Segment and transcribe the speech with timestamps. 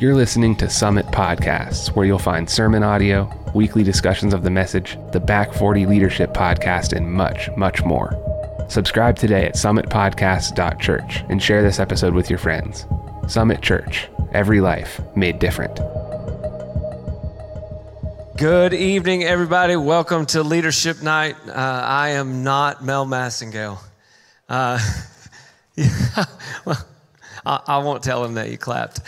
[0.00, 4.96] You're listening to Summit Podcasts, where you'll find sermon audio, weekly discussions of the message,
[5.10, 8.14] the Back 40 Leadership Podcast, and much, much more.
[8.68, 12.86] Subscribe today at summitpodcast.church and share this episode with your friends.
[13.26, 15.74] Summit Church, every life made different.
[18.36, 19.74] Good evening, everybody.
[19.74, 21.34] Welcome to Leadership Night.
[21.48, 23.80] Uh, I am not Mel Massingale.
[24.48, 24.78] Uh,
[25.74, 26.24] yeah,
[26.64, 26.86] well,
[27.44, 29.00] I, won't tell him that you clapped.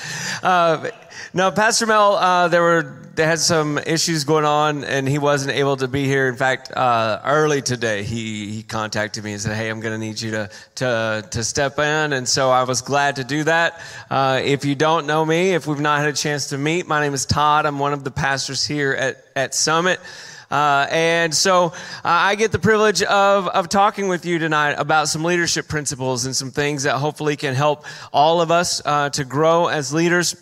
[0.43, 0.91] Uh,
[1.35, 5.77] Pastor Mel, uh, there were they had some issues going on, and he wasn't able
[5.77, 6.29] to be here.
[6.29, 10.07] In fact, uh, early today, he, he contacted me and said, "Hey, I'm going to
[10.07, 13.81] need you to, to to step in," and so I was glad to do that.
[14.09, 17.01] Uh, if you don't know me, if we've not had a chance to meet, my
[17.01, 17.67] name is Todd.
[17.67, 20.01] I'm one of the pastors here at at Summit.
[20.51, 21.73] Uh, and so uh,
[22.03, 26.35] I get the privilege of, of talking with you tonight about some leadership principles and
[26.35, 30.35] some things that hopefully can help all of us uh, to grow as leaders.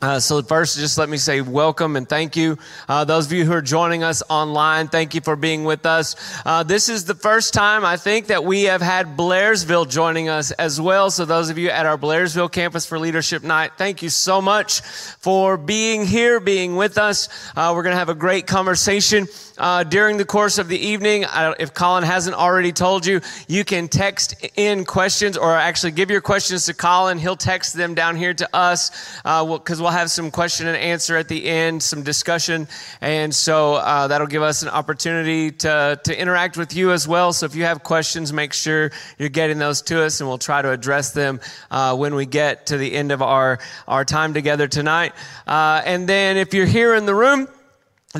[0.00, 2.56] Uh, so first, just let me say welcome and thank you.
[2.88, 6.14] Uh, those of you who are joining us online, thank you for being with us.
[6.46, 10.52] Uh, this is the first time I think that we have had Blairsville joining us
[10.52, 11.10] as well.
[11.10, 14.82] So those of you at our Blairsville campus for Leadership Night, thank you so much
[14.82, 17.28] for being here, being with us.
[17.56, 19.26] Uh, we're going to have a great conversation
[19.58, 21.24] uh, during the course of the evening.
[21.58, 26.20] if Colin hasn't already told you, you can text in questions or actually give your
[26.20, 27.18] questions to Colin.
[27.18, 28.90] He'll text them down here to us
[29.22, 32.68] because uh, we'll have some question and answer at the end, some discussion.
[33.00, 37.32] And so uh, that'll give us an opportunity to, to interact with you as well.
[37.32, 40.62] So if you have questions, make sure you're getting those to us and we'll try
[40.62, 44.68] to address them uh, when we get to the end of our, our time together
[44.68, 45.12] tonight.
[45.46, 47.48] Uh, and then if you're here in the room,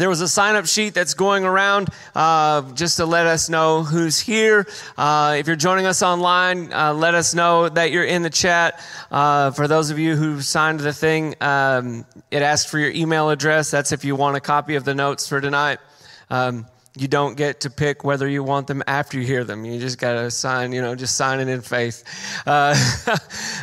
[0.01, 3.83] there was a sign up sheet that's going around uh, just to let us know
[3.83, 4.67] who's here.
[4.97, 8.81] Uh, if you're joining us online, uh, let us know that you're in the chat.
[9.11, 13.31] Uh, for those of you who signed the thing, um, it asked for your email
[13.31, 13.71] address.
[13.71, 15.79] That's if you want a copy of the notes for tonight.
[16.31, 16.67] Um,
[17.01, 19.65] you don't get to pick whether you want them after you hear them.
[19.65, 22.05] You just got to sign, you know, just sign it in faith.
[22.47, 22.75] Uh,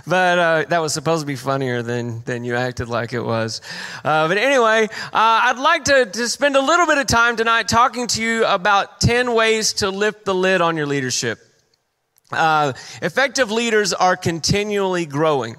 [0.07, 3.61] but uh, that was supposed to be funnier than, than you acted like it was.
[4.03, 7.67] Uh, but anyway, uh, I'd like to, to spend a little bit of time tonight
[7.67, 11.39] talking to you about 10 ways to lift the lid on your leadership.
[12.31, 15.55] Uh, effective leaders are continually growing.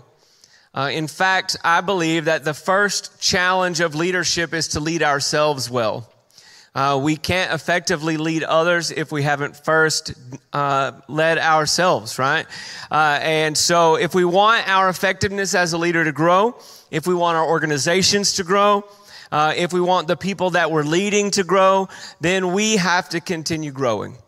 [0.75, 5.71] Uh, in fact, I believe that the first challenge of leadership is to lead ourselves
[5.71, 6.13] well.
[6.77, 10.13] Uh, we can't effectively lead others if we haven't first
[10.53, 12.45] uh, led ourselves, right?
[12.91, 16.55] Uh, and so, if we want our effectiveness as a leader to grow,
[16.91, 18.85] if we want our organizations to grow,
[19.33, 21.89] uh, if we want the people that we're leading to grow,
[22.21, 24.19] then we have to continue growing.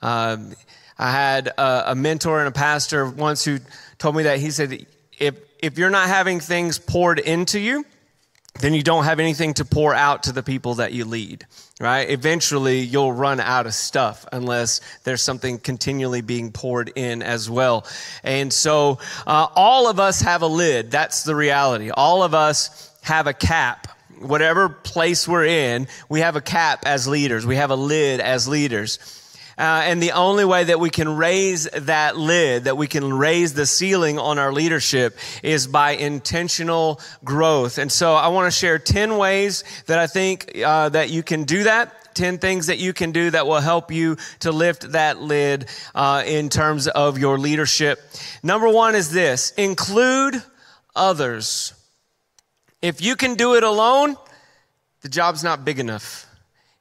[0.00, 0.54] Um,
[1.00, 3.58] I had a, a mentor and a pastor once who
[3.98, 4.86] told me that he said,
[5.18, 7.84] if, if you're not having things poured into you,
[8.60, 11.46] then you don't have anything to pour out to the people that you lead,
[11.80, 12.08] right?
[12.08, 17.86] Eventually, you'll run out of stuff unless there's something continually being poured in as well.
[18.22, 20.90] And so, uh, all of us have a lid.
[20.90, 21.90] That's the reality.
[21.90, 23.88] All of us have a cap.
[24.20, 27.44] Whatever place we're in, we have a cap as leaders.
[27.44, 28.98] We have a lid as leaders.
[29.58, 33.54] Uh, and the only way that we can raise that lid, that we can raise
[33.54, 37.78] the ceiling on our leadership is by intentional growth.
[37.78, 41.44] And so I want to share 10 ways that I think uh, that you can
[41.44, 42.14] do that.
[42.14, 46.22] 10 things that you can do that will help you to lift that lid uh,
[46.26, 48.00] in terms of your leadership.
[48.42, 50.42] Number one is this include
[50.94, 51.74] others.
[52.82, 54.16] If you can do it alone,
[55.02, 56.25] the job's not big enough.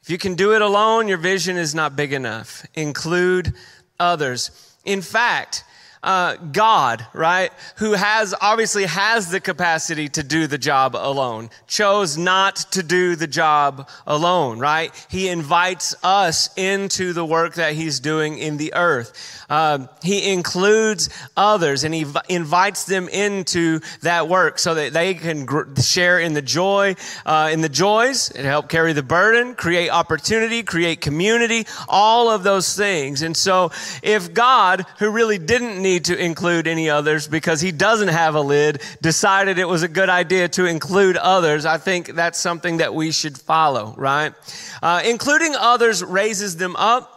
[0.05, 2.63] If you can do it alone, your vision is not big enough.
[2.75, 3.55] Include
[3.99, 4.51] others.
[4.85, 5.63] In fact,
[6.05, 12.15] uh, God, right, who has obviously has the capacity to do the job alone, chose
[12.15, 14.91] not to do the job alone, right?
[15.09, 19.45] He invites us into the work that He's doing in the earth.
[19.49, 25.13] Um, he includes others and he v- invites them into that work so that they
[25.13, 29.55] can gr- share in the joy, uh, in the joys, and help carry the burden,
[29.55, 33.21] create opportunity, create community, all of those things.
[33.21, 38.09] And so, if God, who really didn't need to include any others because he doesn't
[38.09, 42.39] have a lid, decided it was a good idea to include others, I think that's
[42.39, 44.33] something that we should follow, right?
[44.81, 47.15] Uh, including others raises them up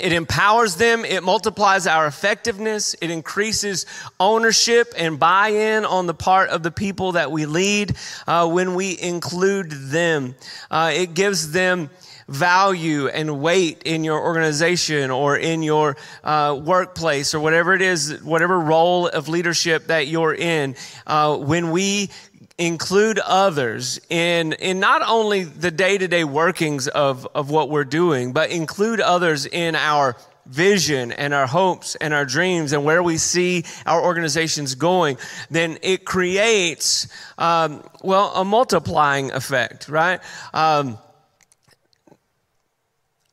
[0.00, 1.04] it empowers them.
[1.04, 2.94] It multiplies our effectiveness.
[3.00, 3.86] It increases
[4.20, 8.74] ownership and buy in on the part of the people that we lead uh, when
[8.74, 10.34] we include them.
[10.70, 11.90] Uh, it gives them
[12.28, 18.22] value and weight in your organization or in your uh, workplace or whatever it is,
[18.22, 20.76] whatever role of leadership that you're in.
[21.06, 22.10] Uh, when we
[22.58, 27.84] include others in, in not only the day to day workings of, of what we're
[27.84, 33.02] doing, but include others in our vision and our hopes and our dreams and where
[33.02, 35.18] we see our organizations going,
[35.50, 40.20] then it creates, um, well, a multiplying effect, right?
[40.52, 40.98] Um,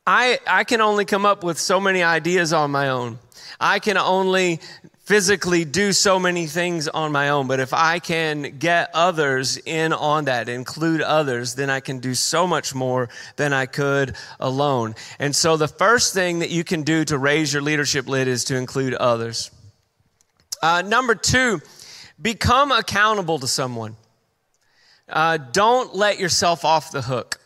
[0.06, 3.18] I, I can only come up with so many ideas on my own.
[3.58, 4.60] I can only
[5.06, 9.92] physically do so many things on my own, but if I can get others in
[9.92, 14.94] on that, include others, then I can do so much more than I could alone.
[15.18, 18.44] And so the first thing that you can do to raise your leadership lid is
[18.44, 19.50] to include others.
[20.62, 21.60] Uh, number two,
[22.20, 23.96] become accountable to someone.
[25.08, 27.38] Uh, don't let yourself off the hook.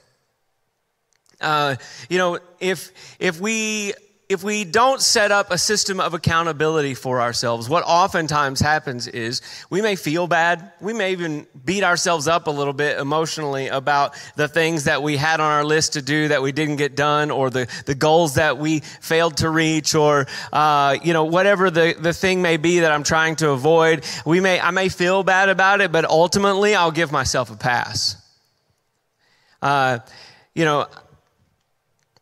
[1.40, 1.76] Uh,
[2.08, 3.94] you know, if if we
[4.30, 9.42] if we don't set up a system of accountability for ourselves, what oftentimes happens is
[9.70, 10.70] we may feel bad.
[10.80, 15.16] We may even beat ourselves up a little bit emotionally about the things that we
[15.16, 18.34] had on our list to do that we didn't get done, or the, the goals
[18.36, 22.80] that we failed to reach, or, uh, you know, whatever the, the thing may be
[22.80, 24.06] that I'm trying to avoid.
[24.24, 28.14] We may, I may feel bad about it, but ultimately I'll give myself a pass.
[29.60, 29.98] Uh,
[30.54, 30.86] you know,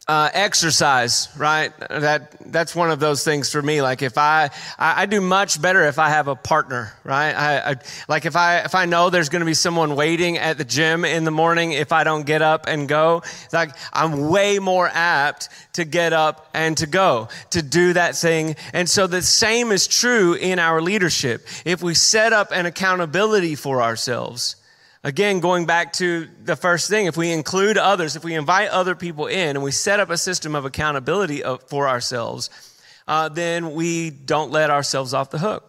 [0.09, 1.71] uh, exercise, right?
[1.91, 3.83] That that's one of those things for me.
[3.83, 7.33] Like if I, I, I do much better if I have a partner, right?
[7.33, 7.77] I, I
[8.09, 11.05] like if I if I know there's going to be someone waiting at the gym
[11.05, 13.23] in the morning if I don't get up and go,
[13.53, 18.57] like I'm way more apt to get up and to go to do that thing.
[18.73, 21.47] And so the same is true in our leadership.
[21.67, 24.57] If we set up an accountability for ourselves
[25.09, 28.95] Again, going back to the first thing, if we include others, if we invite other
[28.95, 32.51] people in and we set up a system of accountability for ourselves,
[33.09, 35.65] uh, then we don't let ourselves off the hook.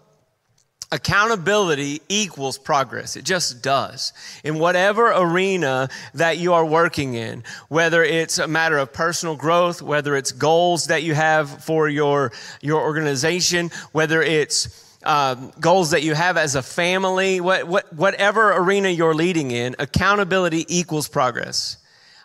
[0.92, 3.16] Accountability equals progress.
[3.16, 4.12] It just does.
[4.44, 9.82] In whatever arena that you are working in, whether it's a matter of personal growth,
[9.82, 16.04] whether it's goals that you have for your, your organization, whether it's um, goals that
[16.04, 21.78] you have as a family, what, what, whatever arena you're leading in, accountability equals progress.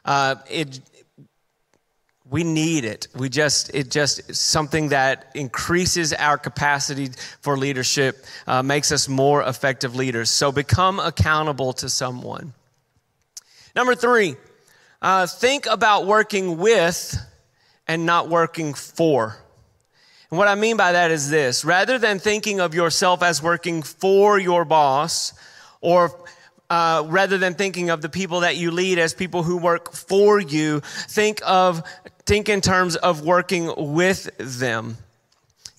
[0.04, 0.80] Uh, it,
[2.28, 3.06] we need it.
[3.14, 7.10] We just, it just something that increases our capacity
[7.40, 10.30] for leadership, uh, makes us more effective leaders.
[10.30, 12.54] So become accountable to someone.
[13.76, 14.36] Number three,
[15.00, 17.16] uh, think about working with
[17.86, 19.36] and not working for.
[20.30, 23.82] And what I mean by that is this rather than thinking of yourself as working
[23.82, 25.32] for your boss,
[25.80, 26.10] or
[26.70, 30.40] uh, rather than thinking of the people that you lead as people who work for
[30.40, 31.82] you, think of
[32.26, 34.96] think in terms of working with them.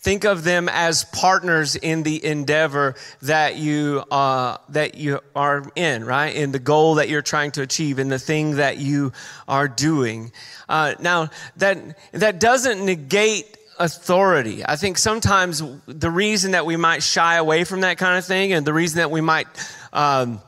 [0.05, 2.93] Think of them as partners in the endeavor
[3.23, 6.35] that you uh, that you are in, right?
[6.35, 9.13] In the goal that you're trying to achieve, in the thing that you
[9.47, 10.31] are doing.
[10.69, 14.65] Uh, now that that doesn't negate authority.
[14.65, 18.53] I think sometimes the reason that we might shy away from that kind of thing
[18.53, 19.47] and the reason that we might
[19.91, 20.41] um,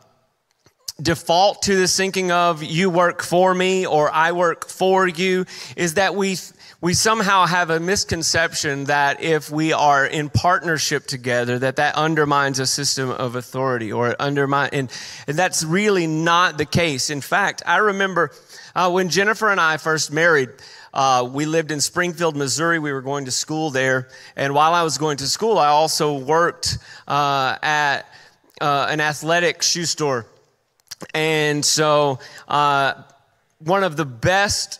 [1.01, 5.45] default to this thinking of you work for me or I work for you
[5.75, 6.37] is that we
[6.79, 12.59] we somehow have a misconception that if we are in partnership together that that undermines
[12.59, 14.91] a system of authority or undermine and,
[15.27, 18.31] and that's really not the case in fact i remember
[18.75, 20.49] uh, when jennifer and i first married
[20.93, 22.79] uh, we lived in Springfield, Missouri.
[22.79, 24.09] We were going to school there.
[24.35, 26.77] And while I was going to school, I also worked
[27.07, 28.03] uh, at
[28.61, 30.25] uh, an athletic shoe store.
[31.13, 33.03] And so, uh,
[33.59, 34.79] one of the best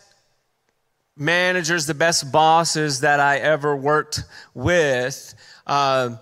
[1.16, 4.24] managers, the best bosses that I ever worked
[4.54, 5.34] with,
[5.66, 6.16] uh,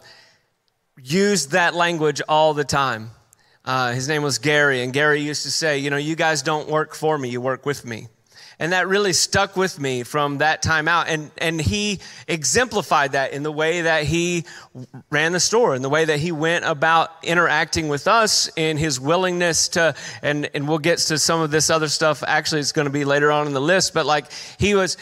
[1.03, 3.11] used that language all the time.
[3.65, 6.69] Uh, his name was Gary, and Gary used to say, You know, you guys don't
[6.69, 8.09] work for me, you work with me.
[8.59, 11.09] And that really stuck with me from that time out.
[11.09, 14.45] And, and he exemplified that in the way that he
[15.11, 18.99] ran the store, in the way that he went about interacting with us, in his
[18.99, 22.23] willingness to, and, and we'll get to some of this other stuff.
[22.27, 24.27] Actually, it's going to be later on in the list, but like
[24.59, 24.97] he was,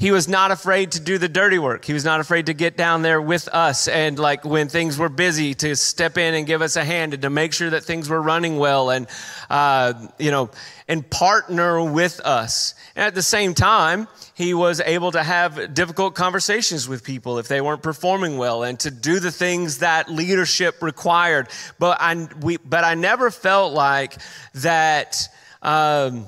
[0.00, 1.84] he was not afraid to do the dirty work.
[1.84, 5.10] He was not afraid to get down there with us and like when things were
[5.10, 8.08] busy to step in and give us a hand and to make sure that things
[8.08, 9.06] were running well and,
[9.50, 10.48] uh, you know,
[10.88, 12.74] and partner with us.
[12.96, 17.48] And at the same time, he was able to have difficult conversations with people if
[17.48, 21.46] they weren't performing well and to do the things that leadership required.
[21.78, 24.16] But I, we, but I never felt like
[24.54, 25.28] that,
[25.60, 26.26] um,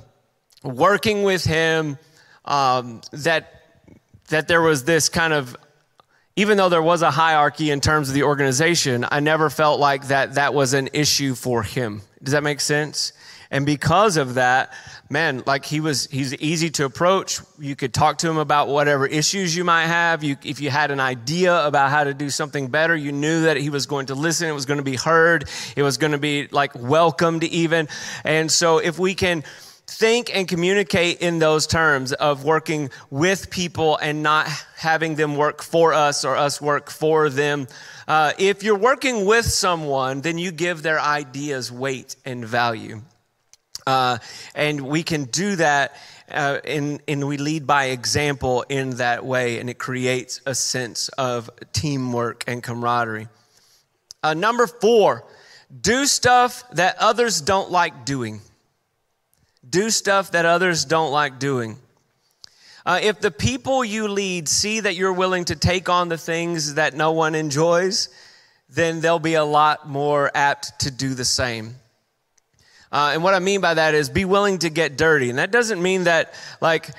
[0.62, 1.96] working with him,
[2.44, 3.61] um, that
[4.32, 5.56] that there was this kind of
[6.34, 10.08] even though there was a hierarchy in terms of the organization, I never felt like
[10.08, 12.00] that that was an issue for him.
[12.22, 13.12] Does that make sense?
[13.50, 14.72] And because of that,
[15.10, 17.40] man, like he was, he's easy to approach.
[17.58, 20.24] You could talk to him about whatever issues you might have.
[20.24, 23.58] You, if you had an idea about how to do something better, you knew that
[23.58, 24.48] he was going to listen.
[24.48, 25.50] It was going to be heard.
[25.76, 27.88] It was going to be like welcomed even.
[28.24, 29.44] And so if we can,
[29.98, 35.62] think and communicate in those terms of working with people and not having them work
[35.62, 37.68] for us or us work for them.
[38.08, 43.00] Uh, if you're working with someone, then you give their ideas weight and value.
[43.86, 44.18] Uh,
[44.54, 45.96] and we can do that
[46.30, 51.08] uh, and, and we lead by example in that way, and it creates a sense
[51.10, 53.28] of teamwork and camaraderie.
[54.22, 55.24] Uh, number four,
[55.80, 58.40] do stuff that others don't like doing.
[59.72, 61.78] Do stuff that others don't like doing.
[62.84, 66.74] Uh, if the people you lead see that you're willing to take on the things
[66.74, 68.10] that no one enjoys,
[68.68, 71.76] then they'll be a lot more apt to do the same.
[72.90, 75.30] Uh, and what I mean by that is be willing to get dirty.
[75.30, 76.90] And that doesn't mean that, like,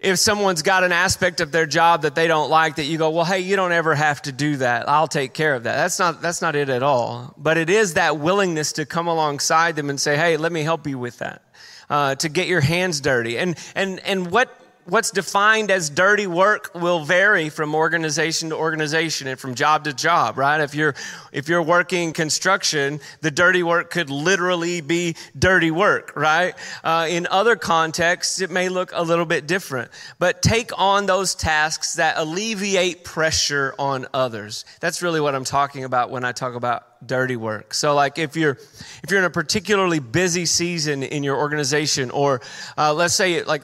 [0.00, 3.10] if someone's got an aspect of their job that they don't like, that you go,
[3.10, 4.88] well, hey, you don't ever have to do that.
[4.88, 5.76] I'll take care of that.
[5.76, 7.34] That's not, that's not it at all.
[7.38, 10.88] But it is that willingness to come alongside them and say, hey, let me help
[10.88, 11.42] you with that.
[11.90, 13.38] Uh, to get your hands dirty.
[13.38, 14.48] And, and, and what
[14.86, 19.92] what's defined as dirty work will vary from organization to organization and from job to
[19.92, 20.60] job right?
[20.60, 20.94] If you're
[21.32, 26.54] if you're working construction the dirty work could literally be dirty work right?
[26.82, 29.90] Uh, in other contexts it may look a little bit different.
[30.18, 34.64] But take on those tasks that alleviate pressure on others.
[34.80, 37.74] That's really what i'm talking about when i talk about dirty work.
[37.74, 38.58] So like if you're
[39.02, 42.40] if you're in a particularly busy season in your organization or
[42.78, 43.62] uh, let's say like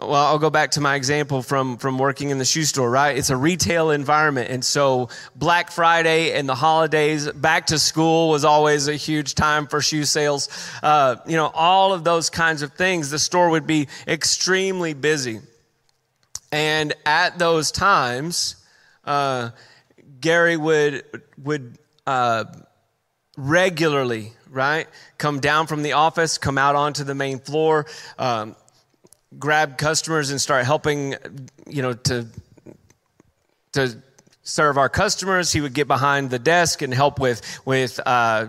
[0.00, 3.16] well, I'll go back to my example from, from working in the shoe store, right?
[3.16, 4.50] It's a retail environment.
[4.50, 9.66] And so Black Friday and the holidays, back to school was always a huge time
[9.66, 10.48] for shoe sales.
[10.82, 15.40] Uh, you know, all of those kinds of things, the store would be extremely busy.
[16.52, 18.56] And at those times,
[19.04, 19.50] uh,
[20.20, 21.04] Gary would,
[21.42, 21.76] would
[22.06, 22.44] uh,
[23.36, 24.86] regularly, right,
[25.18, 27.86] come down from the office, come out onto the main floor.
[28.16, 28.54] Um,
[29.36, 31.16] grab customers and start helping,
[31.66, 32.26] you know, to
[33.72, 34.02] to
[34.42, 35.52] serve our customers.
[35.52, 38.46] He would get behind the desk and help with with uh,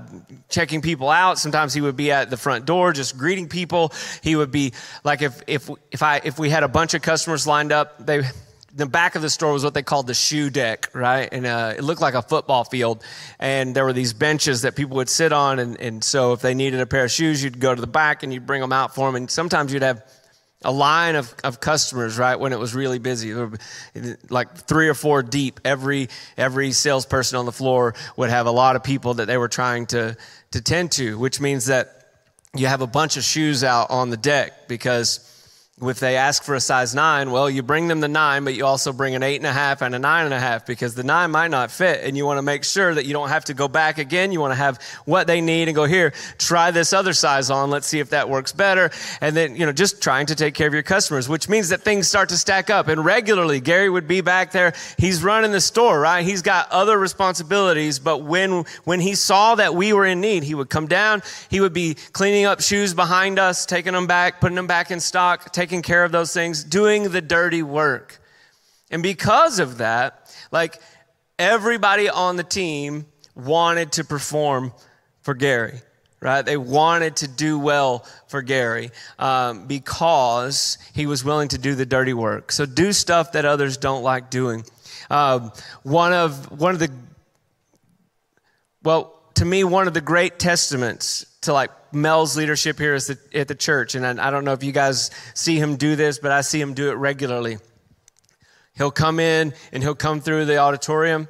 [0.47, 1.37] checking people out.
[1.37, 3.91] Sometimes he would be at the front door just greeting people.
[4.23, 7.45] He would be like if if if I if we had a bunch of customers
[7.45, 8.23] lined up, they.
[8.71, 11.27] The back of the store was what they called the shoe deck, right?
[11.31, 13.03] And uh, it looked like a football field.
[13.39, 15.57] And there were these benches that people would sit on.
[15.57, 18.21] And, and so if they needed a pair of shoes, you'd go to the back
[18.21, 19.15] and you'd bring them out for them.
[19.15, 20.03] And sometimes you'd have
[20.63, 23.33] a line of, of customers right when it was really busy.
[24.29, 25.59] Like three or four deep.
[25.63, 29.47] Every every salesperson on the floor would have a lot of people that they were
[29.47, 30.17] trying to
[30.51, 31.99] to tend to which means that
[32.55, 35.28] you have a bunch of shoes out on the deck because
[35.81, 38.65] if they ask for a size nine, well, you bring them the nine, but you
[38.65, 41.03] also bring an eight and a half and a nine and a half because the
[41.03, 42.03] nine might not fit.
[42.03, 44.33] And you want to make sure that you don't have to go back again.
[44.33, 47.69] You want to have what they need and go here, try this other size on.
[47.69, 48.91] Let's see if that works better.
[49.21, 51.81] And then, you know, just trying to take care of your customers, which means that
[51.81, 52.89] things start to stack up.
[52.89, 54.73] And regularly, Gary would be back there.
[54.97, 56.25] He's running the store, right?
[56.25, 57.99] He's got other responsibilities.
[57.99, 61.21] But when, when he saw that we were in need, he would come down.
[61.49, 64.99] He would be cleaning up shoes behind us, taking them back, putting them back in
[64.99, 68.19] stock, taking taking care of those things, doing the dirty work.
[68.89, 70.81] And because of that, like
[71.37, 74.73] everybody on the team wanted to perform
[75.21, 75.79] for Gary,
[76.21, 76.43] right?
[76.43, 81.85] They wanted to do well for Gary um, because he was willing to do the
[81.85, 82.51] dirty work.
[82.51, 84.63] So do stuff that others don't like doing.
[85.11, 85.51] Um,
[85.83, 86.89] one of one of the
[88.81, 93.47] well, to me, one of the great testaments to like Mel's leadership here the, at
[93.47, 93.95] the church.
[93.95, 96.59] And I, I don't know if you guys see him do this, but I see
[96.59, 97.57] him do it regularly.
[98.75, 101.27] He'll come in and he'll come through the auditorium,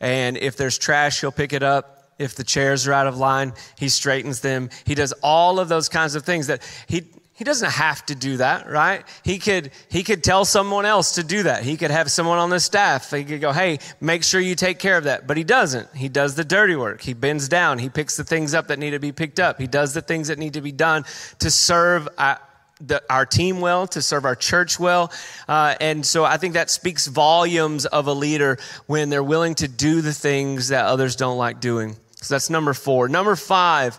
[0.00, 1.96] and if there's trash, he'll pick it up.
[2.18, 4.68] If the chairs are out of line, he straightens them.
[4.84, 7.04] He does all of those kinds of things that he
[7.40, 9.02] he doesn't have to do that, right?
[9.24, 11.62] He could he could tell someone else to do that.
[11.62, 13.10] He could have someone on the staff.
[13.10, 15.88] He could go, "Hey, make sure you take care of that." But he doesn't.
[15.96, 17.00] He does the dirty work.
[17.00, 17.78] He bends down.
[17.78, 19.58] He picks the things up that need to be picked up.
[19.58, 21.06] He does the things that need to be done
[21.38, 22.34] to serve uh,
[22.78, 25.10] the, our team well, to serve our church well.
[25.48, 29.66] Uh, and so I think that speaks volumes of a leader when they're willing to
[29.66, 31.96] do the things that others don't like doing.
[32.16, 33.08] So that's number four.
[33.08, 33.98] Number five,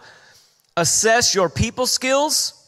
[0.77, 2.59] assess your people skills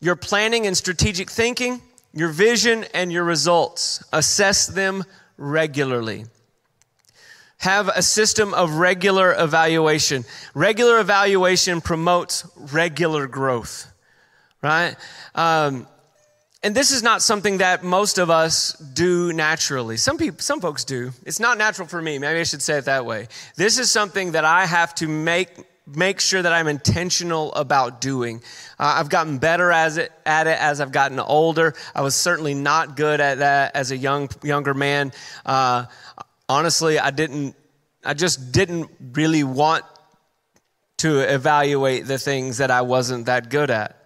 [0.00, 4.02] your planning and strategic thinking, your vision, and your results.
[4.12, 5.04] Assess them
[5.36, 6.24] regularly.
[7.58, 10.24] have a system of regular evaluation.
[10.54, 13.92] Regular evaluation promotes regular growth,
[14.62, 14.94] right?
[15.34, 15.88] Um,
[16.62, 19.96] and this is not something that most of us do naturally.
[19.96, 21.12] Some people, some folks do.
[21.24, 22.18] It's not natural for me.
[22.18, 23.28] Maybe I should say it that way.
[23.56, 25.48] This is something that I have to make
[25.94, 28.42] make sure that I'm intentional about doing.
[28.78, 31.74] Uh, I've gotten better as it, at it as I've gotten older.
[31.94, 35.12] I was certainly not good at that as a young younger man.
[35.44, 35.86] Uh,
[36.48, 37.56] honestly, I didn't.
[38.04, 39.84] I just didn't really want
[40.98, 43.96] to evaluate the things that I wasn't that good at.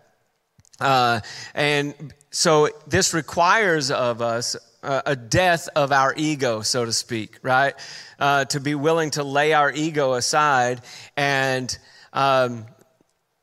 [0.81, 1.21] Uh,
[1.55, 7.75] and so this requires of us a death of our ego, so to speak, right?
[8.19, 10.81] Uh, to be willing to lay our ego aside
[11.17, 11.77] and
[12.13, 12.67] um,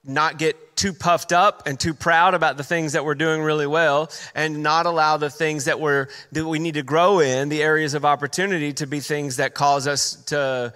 [0.03, 3.67] not get too puffed up and too proud about the things that we're doing really
[3.67, 7.62] well and not allow the things that we're that we need to grow in the
[7.62, 10.74] areas of opportunity to be things that cause us to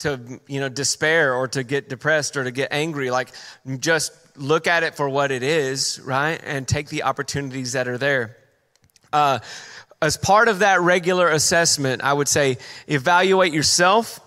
[0.00, 3.10] to you know despair or to get depressed or to get angry.
[3.10, 3.30] Like
[3.78, 6.40] just look at it for what it is right?
[6.42, 8.36] And take the opportunities that are there.
[9.12, 9.38] Uh,
[10.02, 14.20] as part of that regular assessment, I would say evaluate yourself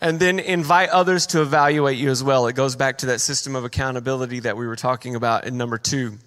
[0.00, 2.46] and then invite others to evaluate you as well.
[2.46, 5.78] It goes back to that system of accountability that we were talking about in number
[5.78, 6.18] two,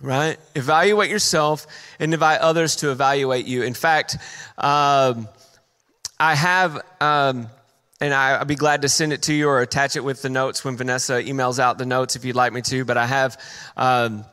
[0.00, 0.38] right?
[0.54, 1.66] Evaluate yourself
[1.98, 3.62] and invite others to evaluate you.
[3.62, 4.16] In fact,
[4.56, 5.28] um,
[6.18, 6.80] I have.
[7.00, 7.48] Um,
[8.00, 10.28] and I, will be glad to send it to you or attach it with the
[10.28, 12.84] notes when Vanessa emails out the notes if you'd like me to.
[12.84, 13.40] But I have
[13.76, 14.24] um,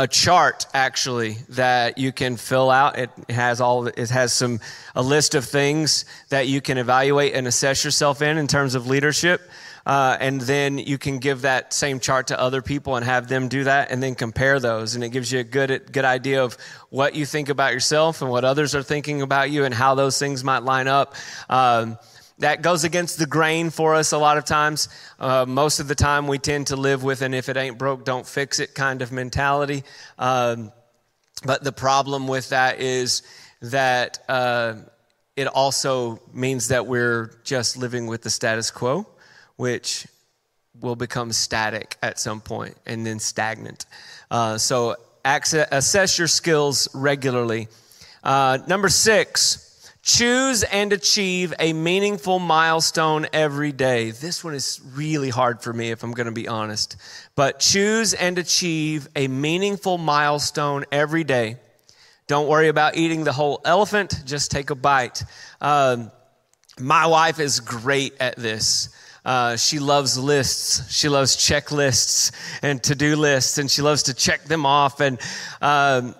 [0.00, 2.98] a chart actually that you can fill out.
[2.98, 4.58] It has all it has some
[4.94, 8.86] a list of things that you can evaluate and assess yourself in in terms of
[8.86, 9.42] leadership.
[9.84, 13.48] Uh, and then you can give that same chart to other people and have them
[13.48, 16.56] do that and then compare those and it gives you a good good idea of
[16.90, 20.18] what you think about yourself and what others are thinking about you and how those
[20.18, 21.14] things might line up
[21.48, 21.98] um,
[22.40, 24.88] that goes against the grain for us a lot of times.
[25.18, 28.04] Uh, most of the time, we tend to live with an if it ain't broke,
[28.04, 29.84] don't fix it kind of mentality.
[30.18, 30.72] Um,
[31.44, 33.22] but the problem with that is
[33.62, 34.74] that uh,
[35.36, 39.06] it also means that we're just living with the status quo,
[39.56, 40.06] which
[40.80, 43.86] will become static at some point and then stagnant.
[44.30, 47.68] Uh, so, access, assess your skills regularly.
[48.22, 49.69] Uh, number six,
[50.02, 54.12] Choose and achieve a meaningful milestone every day.
[54.12, 56.96] This one is really hard for me, if I'm going to be honest.
[57.36, 61.56] But choose and achieve a meaningful milestone every day.
[62.28, 65.22] Don't worry about eating the whole elephant, just take a bite.
[65.60, 66.10] Um,
[66.78, 68.88] my wife is great at this.
[69.24, 70.90] Uh, she loves lists.
[70.90, 72.32] She loves checklists
[72.62, 75.00] and to do lists, and she loves to check them off.
[75.00, 75.20] And
[75.60, 76.14] um,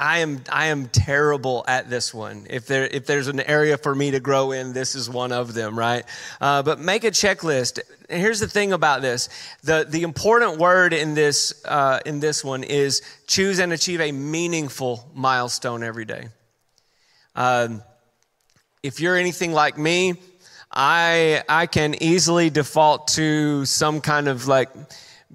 [0.00, 2.46] I am I am terrible at this one.
[2.48, 5.52] If there if there's an area for me to grow in, this is one of
[5.52, 6.06] them, right?
[6.40, 7.80] Uh, but make a checklist.
[8.08, 9.28] And here's the thing about this:
[9.62, 14.10] the the important word in this uh, in this one is choose and achieve a
[14.10, 16.28] meaningful milestone every day.
[17.36, 17.82] Um,
[18.82, 20.14] if you're anything like me,
[20.72, 24.70] I I can easily default to some kind of like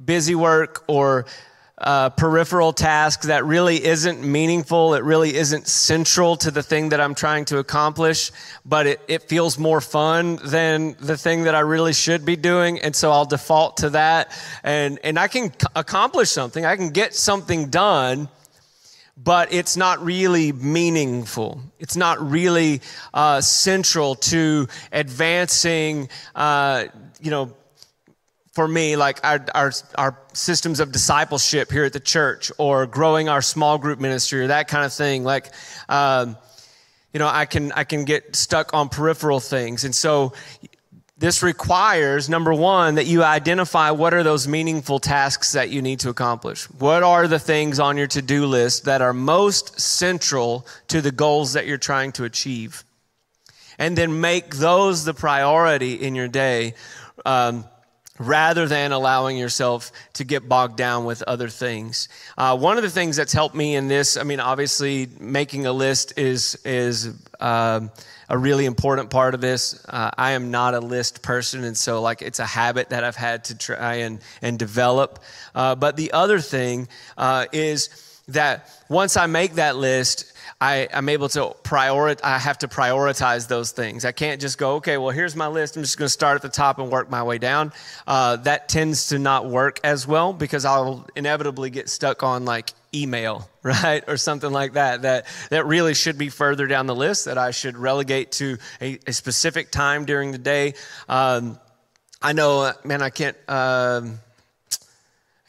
[0.06, 1.28] busy work or
[1.78, 4.94] uh, peripheral task that really isn't meaningful.
[4.94, 8.32] It really isn't central to the thing that I'm trying to accomplish,
[8.66, 12.80] but it, it feels more fun than the thing that I really should be doing.
[12.80, 14.32] And so I'll default to that.
[14.64, 18.30] And, and I can accomplish something, I can get something done,
[19.18, 21.62] but it's not really meaningful.
[21.80, 22.82] It's not really
[23.14, 26.86] uh, central to advancing, uh,
[27.22, 27.54] you know,
[28.56, 33.28] for me, like our, our, our systems of discipleship here at the church or growing
[33.28, 35.26] our small group ministry or that kind of thing.
[35.26, 35.52] Like,
[35.90, 36.38] um,
[37.12, 39.84] you know, I can, I can get stuck on peripheral things.
[39.84, 40.32] And so
[41.18, 46.00] this requires, number one, that you identify what are those meaningful tasks that you need
[46.00, 46.64] to accomplish.
[46.72, 51.12] What are the things on your to do list that are most central to the
[51.12, 52.86] goals that you're trying to achieve?
[53.78, 56.76] And then make those the priority in your day.
[57.26, 57.66] Um,
[58.18, 62.08] rather than allowing yourself to get bogged down with other things.
[62.38, 65.74] Uh, one of the things that's helped me in this, I mean, obviously, making a
[65.74, 67.92] list is is um,
[68.30, 69.86] a really important part of this.
[69.88, 73.16] Uh, I am not a list person, and so like it's a habit that I've
[73.16, 75.20] had to try and and develop.
[75.54, 77.90] Uh, but the other thing uh, is
[78.30, 80.32] that once I make that list,
[80.66, 84.04] I, am able to prioritize, I have to prioritize those things.
[84.04, 85.78] I can't just go, okay, well, here's my list.
[85.78, 87.72] I'm just going to start at the top and work my way down.
[88.08, 92.72] Uh, that tends to not work as well because I'll inevitably get stuck on like
[92.96, 94.04] email, right?
[94.08, 97.52] Or something like that, that, that really should be further down the list that I
[97.52, 100.74] should relegate to a, a specific time during the day.
[101.08, 101.60] Um,
[102.24, 103.38] I know, man, I can't.
[103.48, 104.20] Um,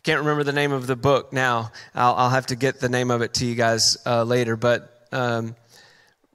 [0.02, 1.72] can't remember the name of the book now.
[1.92, 4.54] I'll, I'll, have to get the name of it to you guys uh, later.
[4.54, 5.54] But um,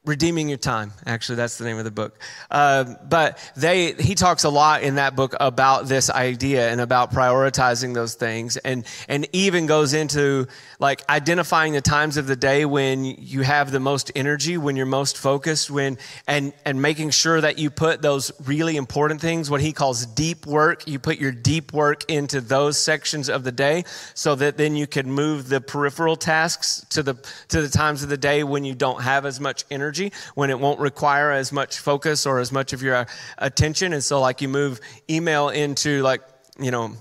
[0.03, 0.91] redeeming your time.
[1.05, 2.19] Actually that's the name of the book.
[2.49, 7.11] Uh, but they he talks a lot in that book about this idea and about
[7.13, 10.47] prioritizing those things and and even goes into
[10.79, 14.87] like identifying the times of the day when you have the most energy when you're
[14.87, 19.61] most focused when and and making sure that you put those really important things what
[19.61, 20.87] he calls deep work.
[20.87, 23.83] You put your deep work into those sections of the day
[24.15, 27.13] so that then you can move the peripheral tasks to the
[27.49, 30.49] to the times of the day when you don't have as much energy energy, when
[30.49, 33.05] it won't require as much focus or as much of your
[33.37, 33.93] attention.
[33.93, 36.21] And so, like, you move email into, like,
[36.59, 36.93] you know,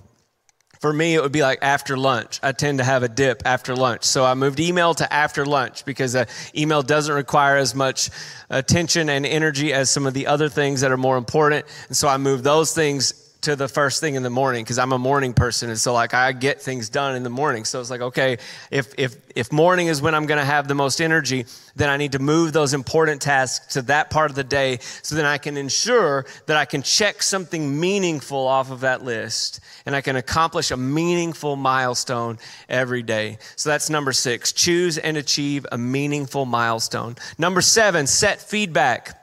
[0.81, 2.41] for me, it would be like after lunch.
[2.43, 4.05] I tend to have a dip after lunch.
[4.05, 6.25] So I moved email to after lunch because uh,
[6.57, 8.09] email doesn't require as much
[8.49, 11.67] attention and energy as some of the other things that are more important.
[11.89, 14.93] And so I moved those things to the first thing in the morning because I'm
[14.93, 17.65] a morning person and so like I get things done in the morning.
[17.65, 18.39] So it's like okay,
[18.71, 21.97] if if if morning is when I'm going to have the most energy, then I
[21.97, 25.39] need to move those important tasks to that part of the day so then I
[25.39, 30.17] can ensure that I can check something meaningful off of that list and I can
[30.17, 33.39] accomplish a meaningful milestone every day.
[33.57, 34.53] So that's number 6.
[34.53, 37.17] Choose and achieve a meaningful milestone.
[37.39, 39.20] Number 7, set feedback.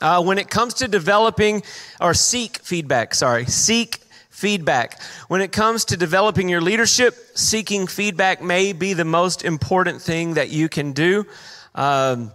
[0.00, 1.62] Uh, when it comes to developing
[2.00, 3.96] or seek feedback, sorry, seek
[4.30, 5.02] feedback.
[5.26, 10.34] When it comes to developing your leadership, seeking feedback may be the most important thing
[10.34, 11.26] that you can do.
[11.74, 12.30] Um,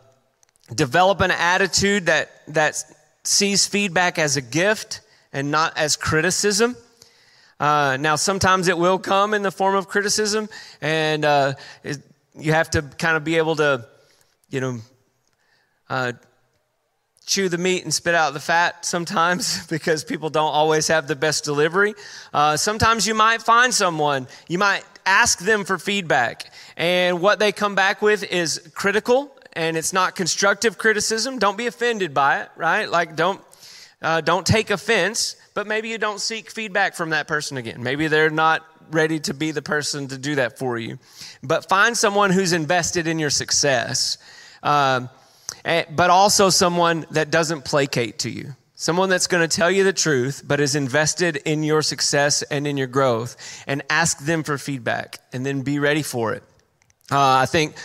[0.73, 2.83] develop an attitude that, that
[3.23, 4.99] sees feedback as a gift
[5.31, 6.75] and not as criticism.
[7.59, 10.49] Uh, now, sometimes it will come in the form of criticism,
[10.81, 11.99] and uh, it,
[12.37, 13.87] you have to kind of be able to,
[14.49, 14.79] you know,
[15.89, 16.11] uh,
[17.25, 21.15] chew the meat and spit out the fat sometimes because people don't always have the
[21.15, 21.93] best delivery.
[22.33, 27.51] Uh, sometimes you might find someone, you might ask them for feedback, and what they
[27.51, 31.39] come back with is critical and it's not constructive criticism.
[31.39, 32.89] Don't be offended by it, right?
[32.89, 33.41] Like, don't.
[34.01, 37.81] Uh, don't take offense, but maybe you don't seek feedback from that person again.
[37.81, 40.99] Maybe they're not ready to be the person to do that for you.
[41.41, 44.17] But find someone who's invested in your success.
[44.61, 45.09] Um,
[45.63, 48.55] but also someone that doesn't placate to you.
[48.75, 52.67] Someone that's going to tell you the truth, but is invested in your success and
[52.67, 56.43] in your growth, and ask them for feedback and then be ready for it.
[57.11, 57.75] Uh, I think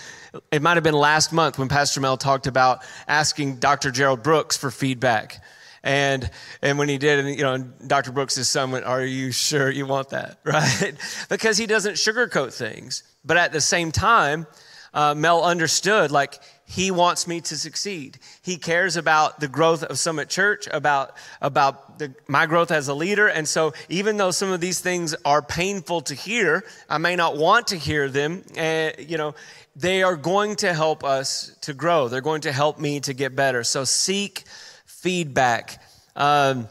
[0.51, 3.91] it might have been last month when Pastor Mel talked about asking Dr.
[3.91, 5.43] Gerald Brooks for feedback.
[5.85, 6.29] And
[6.61, 8.11] and when he did, and you know, Dr.
[8.11, 10.39] Brooks' son went, Are you sure you want that?
[10.45, 10.95] Right?
[11.29, 13.05] because he doesn't sugarcoat things.
[13.25, 14.47] But at the same time,
[14.93, 18.19] uh, Mel understood like he wants me to succeed.
[18.43, 22.95] He cares about the growth of Summit Church, about, about the, my growth as a
[22.95, 23.27] leader.
[23.27, 27.39] And so, even though some of these things are painful to hear, I may not
[27.39, 29.35] want to hear them, uh, you know,
[29.77, 32.09] they are going to help us to grow.
[32.09, 33.65] They're going to help me to get better.
[33.65, 34.45] So, seek
[34.85, 35.83] feedback.
[36.17, 36.69] Um,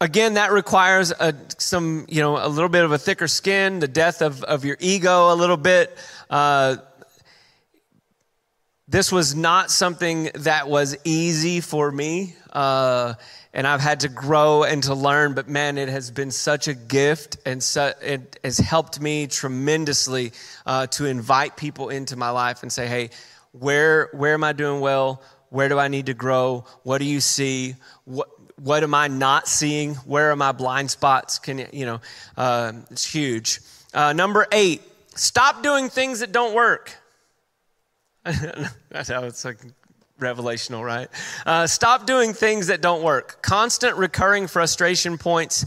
[0.00, 3.88] again that requires a, some you know a little bit of a thicker skin the
[3.88, 5.96] death of, of your ego a little bit
[6.28, 6.76] uh,
[8.88, 12.34] this was not something that was easy for me.
[12.52, 13.14] Uh,
[13.52, 16.74] and I've had to grow and to learn, but man, it has been such a
[16.74, 17.66] gift and
[18.02, 20.32] it has helped me tremendously
[20.66, 23.10] uh, to invite people into my life and say, hey,
[23.52, 25.22] where, where am I doing well?
[25.48, 26.64] Where do I need to grow?
[26.82, 27.74] What do you see?
[28.04, 29.94] What, what am I not seeing?
[29.96, 31.38] Where are my blind spots?
[31.38, 32.00] Can you, you know,
[32.36, 33.60] uh, it's huge.
[33.92, 34.82] Uh, number eight,
[35.14, 36.94] stop doing things that don't work.
[38.90, 39.58] That's how it's like
[40.20, 41.08] revelational, right?
[41.44, 43.42] Uh, stop doing things that don't work.
[43.42, 45.66] Constant recurring frustration points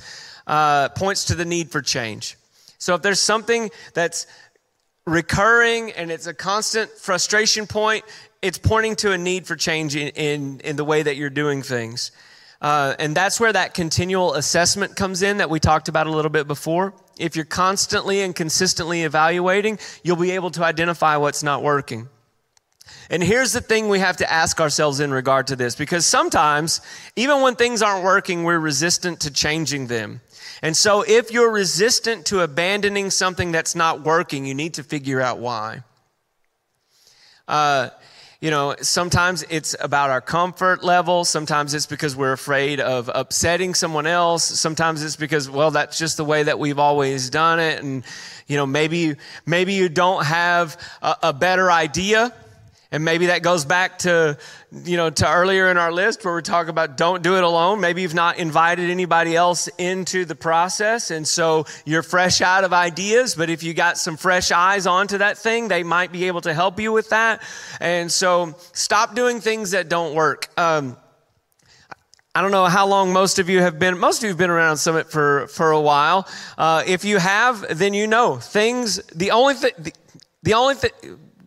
[0.50, 2.36] uh, points to the need for change.
[2.80, 4.26] So if there's something that's
[5.06, 8.04] recurring and it's a constant frustration point,
[8.42, 11.62] it's pointing to a need for change in, in, in the way that you're doing
[11.62, 12.12] things.
[12.62, 16.32] Uh, and that's where that continual assessment comes in that we talked about a little
[16.32, 16.94] bit before.
[17.18, 22.10] If you're constantly and consistently evaluating, you'll be able to identify what's not working.
[23.12, 26.82] And here's the thing we have to ask ourselves in regard to this because sometimes,
[27.16, 30.22] even when things aren't working, we're resistant to changing them.
[30.62, 35.22] And so, if you're resistant to abandoning something that's not working, you need to figure
[35.22, 35.84] out why.
[37.48, 37.90] Uh,
[38.42, 41.26] you know, sometimes it's about our comfort level.
[41.26, 44.44] Sometimes it's because we're afraid of upsetting someone else.
[44.44, 47.84] Sometimes it's because, well, that's just the way that we've always done it.
[47.84, 48.06] And,
[48.48, 52.34] you know, maybe, maybe you don't have a, a better idea
[52.92, 54.38] and maybe that goes back to,
[54.84, 57.80] you know, to earlier in our list where we talk about don't do it alone.
[57.80, 61.12] Maybe you've not invited anybody else into the process.
[61.12, 65.20] And so you're fresh out of ideas, but if you got some fresh eyes onto
[65.20, 67.44] that thing, they might be able to help you with that.
[67.80, 70.48] And so stop doing things that don't work.
[70.58, 70.98] Um,
[72.34, 74.50] I don't know how long most of you have been, most of you have been
[74.50, 76.28] around Summit for, for a while.
[76.58, 79.94] Uh, if you have, then you know things, the only thing, the,
[80.42, 80.92] the only thing,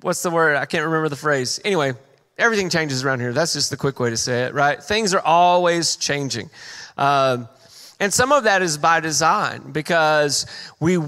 [0.03, 0.57] what's the word?
[0.57, 1.61] I can't remember the phrase.
[1.65, 1.95] Anyway,
[2.39, 3.33] everything changes around here.
[3.33, 4.83] That's just the quick way to say it, right?
[4.83, 6.51] Things are always changing.
[6.97, 7.49] Um,
[8.01, 10.47] and some of that is by design because
[10.81, 10.99] we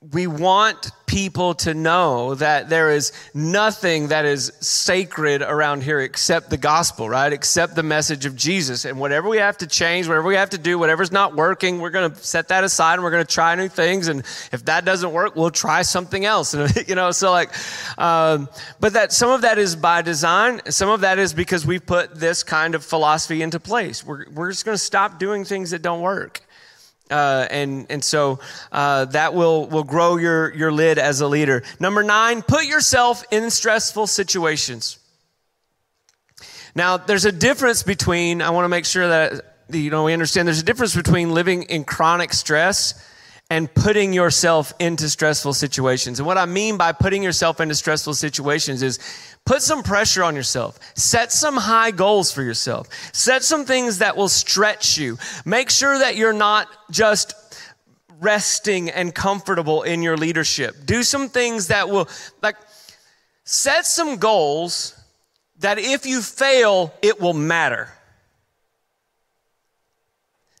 [0.00, 6.50] we want people to know that there is nothing that is sacred around here except
[6.50, 7.32] the gospel, right?
[7.32, 8.84] Except the message of Jesus.
[8.84, 11.90] And whatever we have to change, whatever we have to do, whatever's not working, we're
[11.90, 14.06] going to set that aside and we're going to try new things.
[14.06, 14.20] And
[14.52, 16.54] if that doesn't work, we'll try something else.
[16.54, 17.50] And, you know, so like,
[17.98, 20.60] um, but that some of that is by design.
[20.66, 24.06] Some of that is because we put this kind of philosophy into place.
[24.06, 26.42] We're, we're just going to stop doing things that don't work.
[27.10, 28.38] Uh, and and so
[28.70, 31.62] uh, that will will grow your your lid as a leader.
[31.80, 34.98] Number nine, put yourself in stressful situations.
[36.74, 38.42] Now, there's a difference between.
[38.42, 40.46] I want to make sure that you know we understand.
[40.46, 43.04] There's a difference between living in chronic stress
[43.50, 46.20] and putting yourself into stressful situations.
[46.20, 48.98] And what I mean by putting yourself into stressful situations is
[49.48, 50.78] Put some pressure on yourself.
[50.94, 52.86] Set some high goals for yourself.
[53.14, 55.16] Set some things that will stretch you.
[55.46, 57.32] Make sure that you're not just
[58.20, 60.76] resting and comfortable in your leadership.
[60.84, 62.10] Do some things that will,
[62.42, 62.56] like,
[63.44, 64.94] set some goals
[65.60, 67.88] that if you fail, it will matter.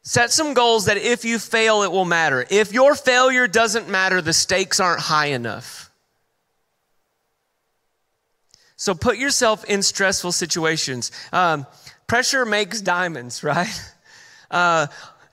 [0.02, 2.46] Set some goals that if you fail, it will matter.
[2.48, 5.87] If your failure doesn't matter, the stakes aren't high enough.
[8.78, 11.10] So put yourself in stressful situations.
[11.32, 11.66] Um,
[12.06, 13.92] pressure makes diamonds, right?
[14.50, 14.86] Uh,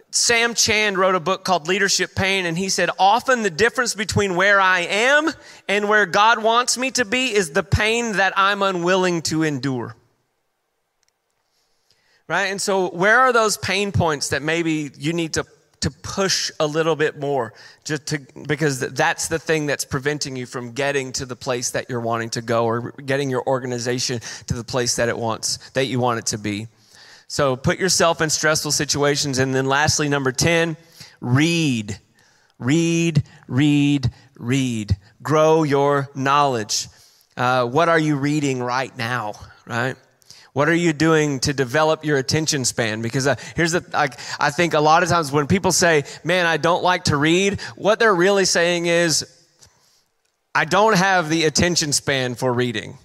[0.09, 4.35] Sam Chand wrote a book called Leadership Pain, and he said, Often the difference between
[4.35, 5.29] where I am
[5.67, 9.95] and where God wants me to be is the pain that I'm unwilling to endure.
[12.27, 12.45] Right?
[12.45, 15.45] And so, where are those pain points that maybe you need to
[15.85, 20.47] to push a little bit more just to because that's the thing that's preventing you
[20.47, 24.55] from getting to the place that you're wanting to go or getting your organization to
[24.55, 26.67] the place that it wants that you want it to be.
[27.27, 29.37] So put yourself in stressful situations.
[29.37, 30.75] And then lastly number 10
[31.21, 31.99] read.
[32.57, 34.97] Read read read.
[35.21, 36.87] Grow your knowledge.
[37.37, 39.33] Uh, what are you reading right now
[39.67, 39.97] right
[40.55, 43.01] what are you doing to develop your attention span?
[43.01, 44.07] Because uh, here's the, I,
[44.39, 47.59] I think a lot of times when people say, man, I don't like to read,
[47.75, 49.29] what they're really saying is,
[50.55, 52.97] I don't have the attention span for reading.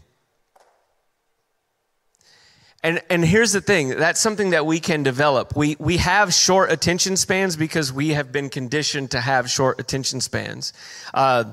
[2.84, 5.56] And, and here's the thing that's something that we can develop.
[5.56, 10.20] We, we have short attention spans because we have been conditioned to have short attention
[10.20, 10.72] spans.
[11.12, 11.52] Uh,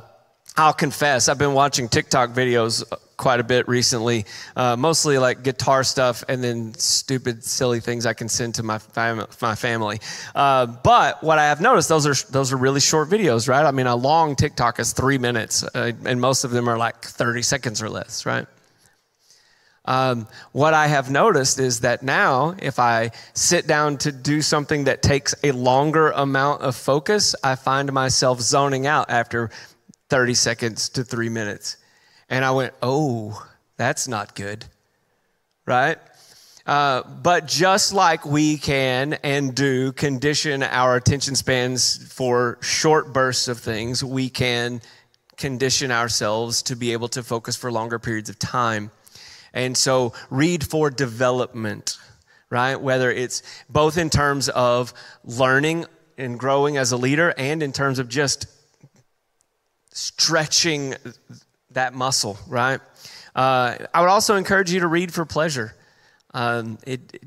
[0.55, 2.83] I'll confess, I've been watching TikTok videos
[3.17, 4.25] quite a bit recently,
[4.55, 8.77] uh, mostly like guitar stuff and then stupid, silly things I can send to my,
[8.77, 9.99] fam- my family.
[10.35, 13.65] Uh, but what I have noticed, those are, those are really short videos, right?
[13.65, 17.01] I mean, a long TikTok is three minutes, uh, and most of them are like
[17.01, 18.45] 30 seconds or less, right?
[19.85, 24.83] Um, what I have noticed is that now, if I sit down to do something
[24.83, 29.49] that takes a longer amount of focus, I find myself zoning out after
[30.09, 31.77] 30 seconds to three minutes.
[32.29, 33.45] And I went, oh,
[33.77, 34.65] that's not good,
[35.65, 35.97] right?
[36.65, 43.47] Uh, but just like we can and do condition our attention spans for short bursts
[43.47, 44.81] of things, we can
[45.37, 48.91] condition ourselves to be able to focus for longer periods of time.
[49.53, 51.97] And so, read for development,
[52.49, 52.75] right?
[52.75, 55.85] Whether it's both in terms of learning
[56.17, 58.47] and growing as a leader and in terms of just
[59.91, 60.95] stretching
[61.71, 62.79] that muscle, right?
[63.35, 65.75] Uh, I would also encourage you to read for pleasure.
[66.33, 67.23] Um, it, it,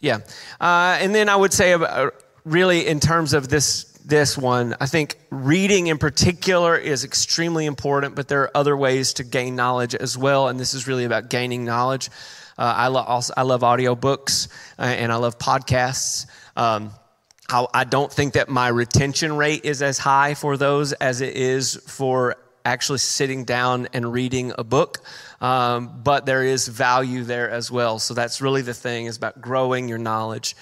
[0.00, 0.18] yeah.
[0.60, 2.10] Uh, and then I would say, uh,
[2.44, 8.16] really, in terms of this this one, I think reading in particular is extremely important,
[8.16, 10.48] but there are other ways to gain knowledge as well.
[10.48, 12.08] And this is really about gaining knowledge.
[12.58, 16.26] Uh, I, lo- also, I love audiobooks uh, and I love podcasts.
[16.56, 16.90] Um,
[17.48, 21.36] I, I don't think that my retention rate is as high for those as it
[21.36, 24.98] is for actually sitting down and reading a book.
[25.40, 27.98] Um, but there is value there as well.
[27.98, 30.56] So that's really the thing is about growing your knowledge.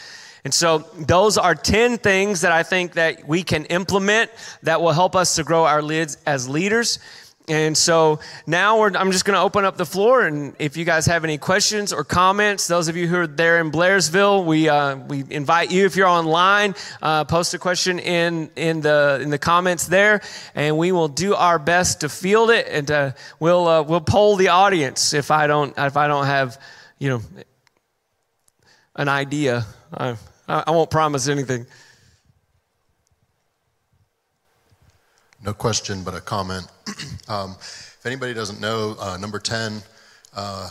[0.45, 4.31] And so those are 10 things that I think that we can implement
[4.63, 7.01] that will help us to grow our lids as leaders.
[7.49, 11.07] And so now I'm just going to open up the floor, and if you guys
[11.07, 14.97] have any questions or comments, those of you who are there in Blairsville, we uh,
[14.97, 15.87] we invite you.
[15.87, 20.21] If you're online, uh, post a question in in the in the comments there,
[20.55, 24.37] and we will do our best to field it, and uh, we'll uh, we'll poll
[24.37, 26.61] the audience if I don't if I don't have
[26.99, 27.23] you know
[28.95, 29.65] an idea.
[29.93, 31.67] I, I won't promise anything.
[35.45, 36.67] No question, but a comment.
[37.29, 39.83] um, if anybody doesn't know, uh, number 10,
[40.35, 40.69] uh,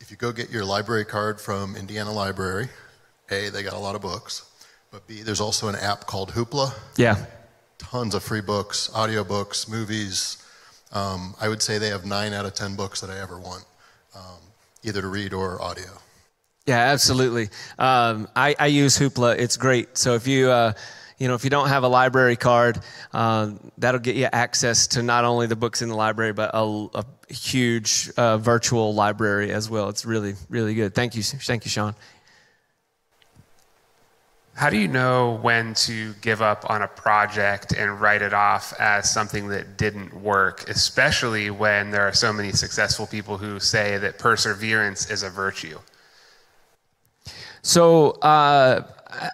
[0.00, 2.68] if you go get your library card from Indiana Library,
[3.30, 4.50] A, they got a lot of books,
[4.90, 6.74] but B, there's also an app called Hoopla.
[6.96, 7.26] Yeah.
[7.78, 10.42] Tons of free books, audiobooks, movies.
[10.92, 13.64] Um, I would say they have nine out of 10 books that I ever want,
[14.14, 14.38] um,
[14.84, 15.90] either to read or audio.
[16.66, 17.50] Yeah, absolutely.
[17.78, 19.38] Um, I, I, use Hoopla.
[19.38, 19.96] It's great.
[19.96, 20.72] So if you, uh,
[21.18, 22.80] you know, if you don't have a library card,
[23.12, 26.88] uh, that'll get you access to not only the books in the library, but a,
[26.94, 29.88] a huge uh, virtual library as well.
[29.88, 30.94] It's really, really good.
[30.94, 31.94] Thank you, thank you, Sean.
[34.54, 38.72] How do you know when to give up on a project and write it off
[38.80, 43.98] as something that didn't work, especially when there are so many successful people who say
[43.98, 45.78] that perseverance is a virtue?
[47.60, 48.86] So, uh,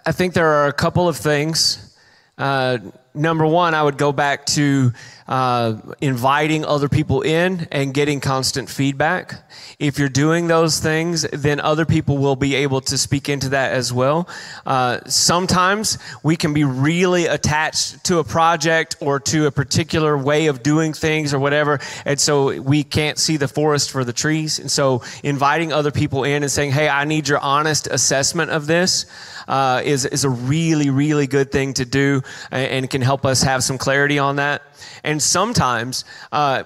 [0.05, 1.97] I think there are a couple of things.
[2.37, 2.77] Uh,
[3.13, 4.91] number one, I would go back to
[5.27, 9.49] uh, inviting other people in and getting constant feedback.
[9.79, 13.73] If you're doing those things, then other people will be able to speak into that
[13.73, 14.27] as well.
[14.65, 20.47] Uh, sometimes we can be really attached to a project or to a particular way
[20.47, 24.59] of doing things or whatever, and so we can't see the forest for the trees.
[24.59, 28.67] And so inviting other people in and saying, hey, I need your honest assessment of
[28.67, 29.05] this.
[29.45, 33.43] Uh, is, is a really, really good thing to do and, and can help us
[33.43, 34.61] have some clarity on that.
[35.03, 36.63] And sometimes, uh,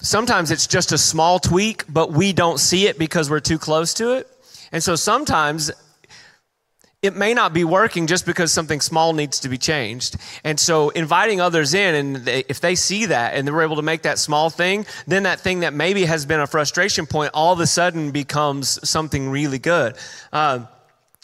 [0.00, 3.94] sometimes it's just a small tweak, but we don't see it because we're too close
[3.94, 4.28] to it.
[4.72, 5.70] And so sometimes
[7.00, 10.16] it may not be working just because something small needs to be changed.
[10.42, 13.82] And so inviting others in, and they, if they see that and they're able to
[13.82, 17.52] make that small thing, then that thing that maybe has been a frustration point all
[17.52, 19.96] of a sudden becomes something really good.
[20.32, 20.66] Uh,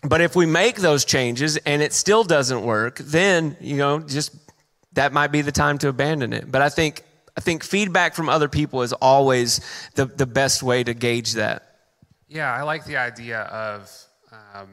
[0.05, 4.33] but if we make those changes and it still doesn't work, then, you know, just
[4.95, 6.51] that might be the time to abandon it.
[6.51, 7.03] But I think
[7.37, 9.61] I think feedback from other people is always
[9.95, 11.77] the, the best way to gauge that.
[12.29, 13.91] Yeah, I like the idea of
[14.33, 14.69] um,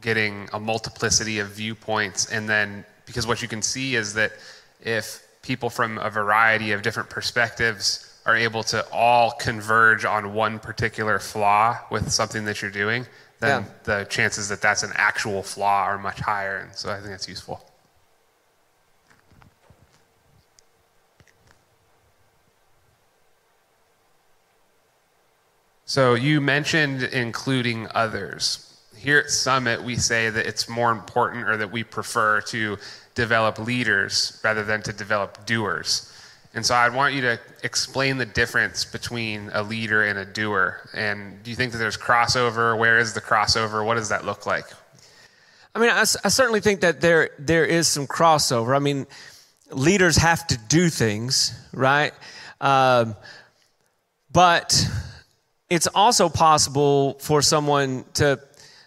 [0.00, 4.32] getting a multiplicity of viewpoints, and then because what you can see is that
[4.80, 10.58] if people from a variety of different perspectives are able to all converge on one
[10.58, 13.06] particular flaw with something that you're doing,
[13.38, 13.68] then yeah.
[13.84, 16.58] the chances that that's an actual flaw are much higher.
[16.58, 17.64] And so I think that's useful.
[25.96, 28.76] So you mentioned including others.
[28.98, 32.76] Here at Summit, we say that it's more important or that we prefer to
[33.14, 36.12] develop leaders rather than to develop doers.
[36.52, 40.86] And so I'd want you to explain the difference between a leader and a doer.
[40.92, 42.76] And do you think that there's crossover?
[42.76, 43.82] Where is the crossover?
[43.82, 44.66] What does that look like?
[45.74, 48.76] I mean, I, I certainly think that there there is some crossover.
[48.76, 49.06] I mean,
[49.70, 52.12] leaders have to do things, right?
[52.60, 53.16] Um,
[54.30, 54.86] but
[55.68, 58.40] it's also possible for someone to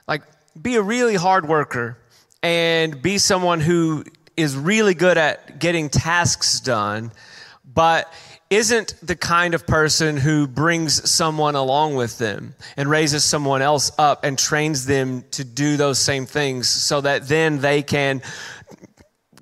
[0.07, 0.23] like
[0.59, 1.97] be a really hard worker
[2.41, 4.03] and be someone who
[4.37, 7.11] is really good at getting tasks done
[7.65, 8.11] but
[8.49, 13.91] isn't the kind of person who brings someone along with them and raises someone else
[13.99, 18.21] up and trains them to do those same things so that then they can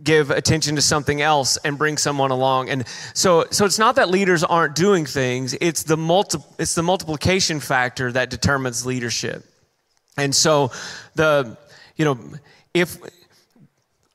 [0.08, 2.70] give attention to something else and bring someone along.
[2.70, 6.82] And so, so it's not that leaders aren't doing things, it's the, multi, it's the
[6.82, 9.44] multiplication factor that determines leadership.
[10.16, 10.72] And so,
[11.16, 11.58] the,
[11.98, 12.18] you know,
[12.74, 12.98] if,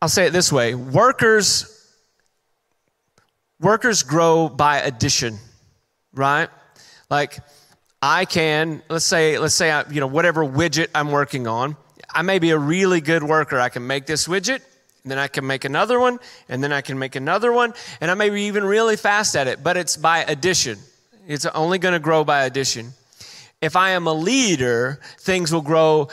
[0.00, 1.68] I'll say it this way workers,
[3.60, 5.36] workers grow by addition,
[6.14, 6.48] right?
[7.10, 7.38] Like,
[8.00, 11.76] I can, let's say, let's say, I, you know, whatever widget I'm working on,
[12.10, 13.60] I may be a really good worker.
[13.60, 14.62] I can make this widget
[15.04, 18.14] then I can make another one, and then I can make another one, and I
[18.14, 20.78] may be even really fast at it, but it's by addition.
[21.26, 22.92] It's only going to grow by addition.
[23.60, 26.08] If I am a leader, things will grow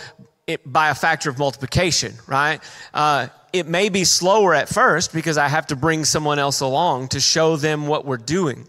[0.65, 2.59] by a factor of multiplication, right?
[2.93, 7.09] Uh, it may be slower at first because I have to bring someone else along
[7.09, 8.67] to show them what we're doing.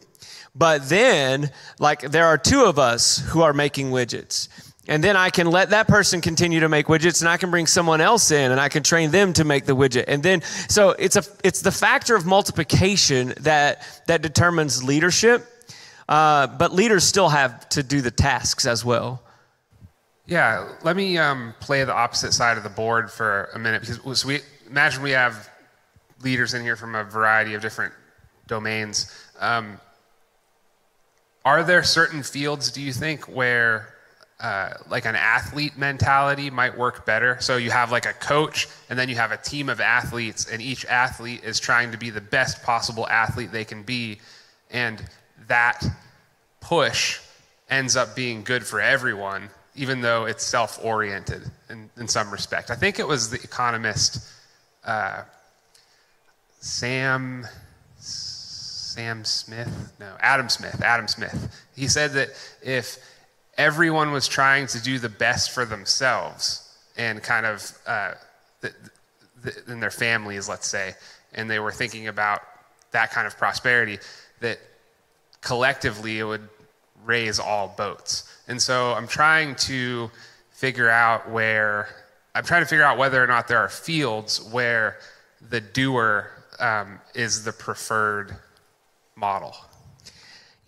[0.55, 4.49] But then, like, there are two of us who are making widgets.
[4.89, 7.67] And then I can let that person continue to make widgets and I can bring
[7.67, 10.05] someone else in and I can train them to make the widget.
[10.09, 15.47] And then, so it's a, it's the factor of multiplication that, that determines leadership.
[16.09, 19.23] Uh, but leaders still have to do the tasks as well.
[20.27, 24.21] Yeah, let me um, play the opposite side of the board for a minute because
[24.21, 25.51] so we imagine we have
[26.23, 27.93] leaders in here from a variety of different
[28.47, 29.13] domains.
[29.39, 29.81] Um,
[31.45, 33.95] are there certain fields, do you think, where
[34.41, 37.37] uh, like an athlete mentality might work better?
[37.41, 40.63] So you have like a coach, and then you have a team of athletes, and
[40.63, 44.19] each athlete is trying to be the best possible athlete they can be,
[44.71, 45.03] and
[45.49, 45.85] that
[46.61, 47.21] push
[47.69, 52.71] ends up being good for everyone, even though it's self-oriented in, in some respect.
[52.71, 54.27] I think it was the economist
[54.85, 55.23] uh,
[56.61, 57.47] Sam
[58.91, 59.93] Sam Smith?
[60.01, 60.83] No, Adam Smith.
[60.83, 61.65] Adam Smith.
[61.77, 62.31] He said that
[62.61, 62.99] if
[63.61, 68.13] everyone was trying to do the best for themselves and kind of uh,
[68.63, 68.73] the,
[69.43, 70.95] the, in their families, let's say,
[71.35, 72.41] and they were thinking about
[72.93, 73.99] that kind of prosperity,
[74.41, 74.59] that
[75.43, 76.49] collectively it would
[77.05, 78.35] raise all boats.
[78.49, 80.11] And so I'm trying to
[80.53, 81.89] figure out where,
[82.35, 84.97] I'm trying to figure out whether or not there are fields where
[85.51, 88.37] the doer um, is the preferred
[89.17, 89.55] model?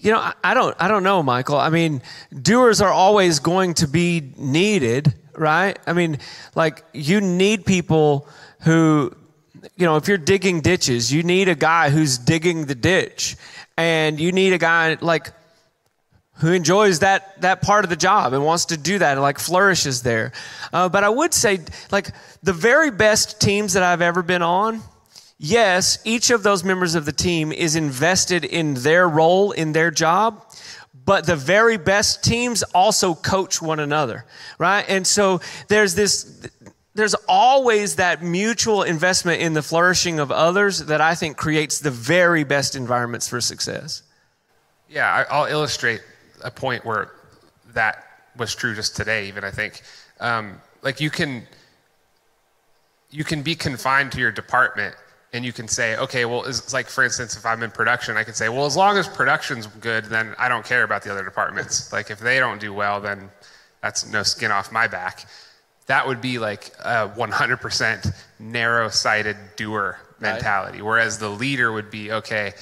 [0.02, 1.56] You know, I don't, I don't know, Michael.
[1.56, 2.02] I mean,
[2.34, 5.78] doers are always going to be needed, right?
[5.86, 6.18] I mean,
[6.56, 8.26] like you need people
[8.62, 9.14] who,
[9.76, 13.36] you know, if you're digging ditches, you need a guy who's digging the ditch,
[13.76, 15.32] and you need a guy like
[16.38, 19.38] who enjoys that that part of the job and wants to do that and like
[19.38, 20.32] flourishes there.
[20.72, 21.60] Uh, but I would say,
[21.92, 22.08] like
[22.42, 24.82] the very best teams that I've ever been on
[25.42, 29.90] yes, each of those members of the team is invested in their role, in their
[29.90, 30.40] job,
[31.04, 34.24] but the very best teams also coach one another,
[34.58, 34.84] right?
[34.88, 36.48] And so there's this,
[36.94, 41.90] there's always that mutual investment in the flourishing of others that I think creates the
[41.90, 44.04] very best environments for success.
[44.88, 46.02] Yeah, I'll illustrate
[46.44, 47.10] a point where
[47.74, 48.04] that
[48.36, 49.82] was true just today, even I think.
[50.20, 51.42] Um, like you can,
[53.10, 54.94] you can be confined to your department
[55.32, 58.24] and you can say, okay, well, it's like for instance, if I'm in production, I
[58.24, 61.24] can say, well, as long as production's good, then I don't care about the other
[61.24, 61.92] departments.
[61.92, 63.30] like if they don't do well, then
[63.80, 65.26] that's no skin off my back.
[65.86, 70.78] That would be like a 100% narrow-sighted doer mentality.
[70.78, 70.86] Right.
[70.86, 72.52] Whereas the leader would be, okay,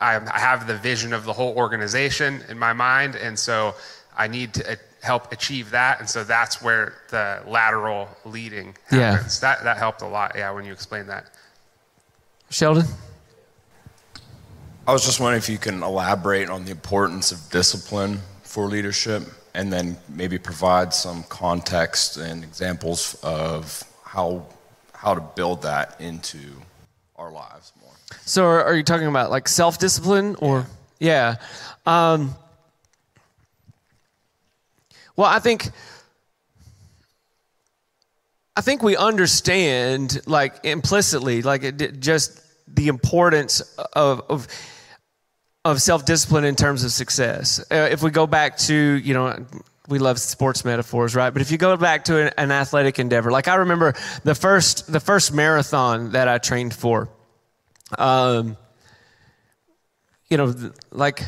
[0.00, 3.74] I have the vision of the whole organization in my mind, and so
[4.16, 6.00] I need to uh, help achieve that.
[6.00, 9.40] And so that's where the lateral leading happens.
[9.40, 9.54] Yeah.
[9.54, 10.32] That that helped a lot.
[10.34, 11.26] Yeah, when you explained that.
[12.52, 12.84] Sheldon?
[14.86, 19.22] I was just wondering if you can elaborate on the importance of discipline for leadership
[19.54, 24.44] and then maybe provide some context and examples of how,
[24.92, 26.38] how to build that into
[27.16, 27.92] our lives more.
[28.26, 30.66] So, are you talking about like self discipline or?
[30.98, 31.36] Yeah.
[31.86, 32.12] yeah.
[32.12, 32.34] Um,
[35.16, 35.70] well, I think
[38.54, 42.41] I think we understand, like implicitly, like it, just
[42.74, 43.60] the importance
[43.94, 44.48] of, of,
[45.64, 47.60] of self discipline in terms of success.
[47.70, 49.46] Uh, if we go back to, you know,
[49.88, 51.30] we love sports metaphors, right?
[51.30, 53.94] But if you go back to an, an, athletic endeavor, like I remember
[54.24, 57.08] the first the first marathon that I trained for,
[57.98, 58.56] um,
[60.28, 60.54] you know,
[60.90, 61.22] like,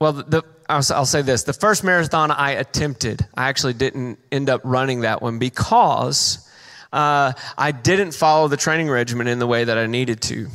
[0.00, 4.50] well, the I'll, I'll say this the first marathon I attempted, I actually didn't end
[4.50, 6.47] up running that one because
[6.92, 10.48] uh, I didn't follow the training regimen in the way that I needed to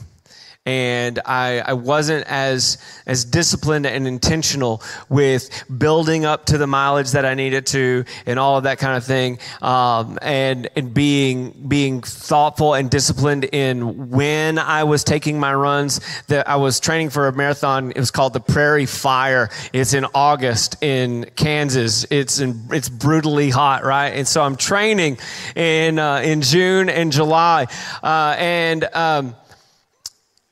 [0.66, 7.12] and I, I wasn't as as disciplined and intentional with building up to the mileage
[7.12, 11.52] that I needed to and all of that kind of thing um, and and being
[11.68, 16.00] being thoughtful and disciplined in when I was taking my runs.
[16.28, 17.92] That I was training for a marathon.
[17.92, 19.50] It was called the Prairie Fire.
[19.74, 22.06] It's in August in Kansas.
[22.10, 24.10] It's in it's brutally hot right?
[24.10, 25.18] And so I'm training
[25.56, 27.68] in uh, in June and July.
[28.02, 29.36] Uh, and um,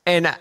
[0.06, 0.36] and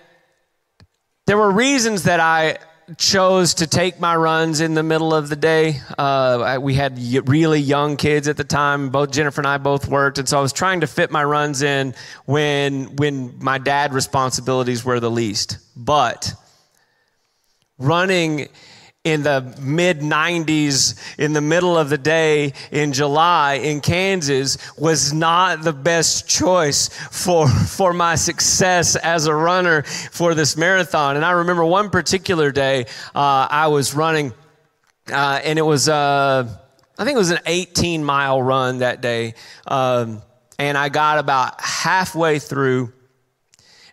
[1.27, 2.59] there were reasons that I
[2.97, 5.81] chose to take my runs in the middle of the day.
[5.97, 6.99] Uh, we had
[7.29, 8.91] really young kids at the time.
[8.91, 11.63] Both Jennifer and I both worked, and so I was trying to fit my runs
[11.63, 11.95] in
[12.27, 15.59] when when my dad responsibilities were the least.
[15.77, 16.33] But
[17.79, 18.49] running
[19.05, 25.11] in the mid 90s in the middle of the day in July in Kansas was
[25.11, 31.17] not the best choice for for my success as a runner for this marathon.
[31.17, 32.85] And I remember one particular day
[33.15, 34.35] uh, I was running
[35.11, 36.47] uh, and it was uh,
[36.99, 39.33] I think it was an 18 mile run that day
[39.67, 40.21] um,
[40.59, 42.93] and I got about halfway through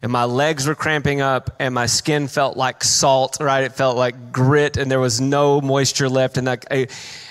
[0.01, 3.63] and my legs were cramping up and my skin felt like salt right?
[3.63, 6.37] It felt like grit and there was no moisture left.
[6.37, 6.87] And, I,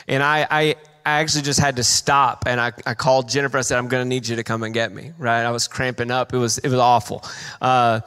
[0.08, 0.62] and I, I,
[1.04, 3.58] I actually just had to stop and I, I called jennifer.
[3.58, 5.42] I said i'm going to need you to come and get me right?
[5.42, 6.34] I was cramping up.
[6.34, 7.24] It was, it was awful.
[7.60, 8.00] Uh,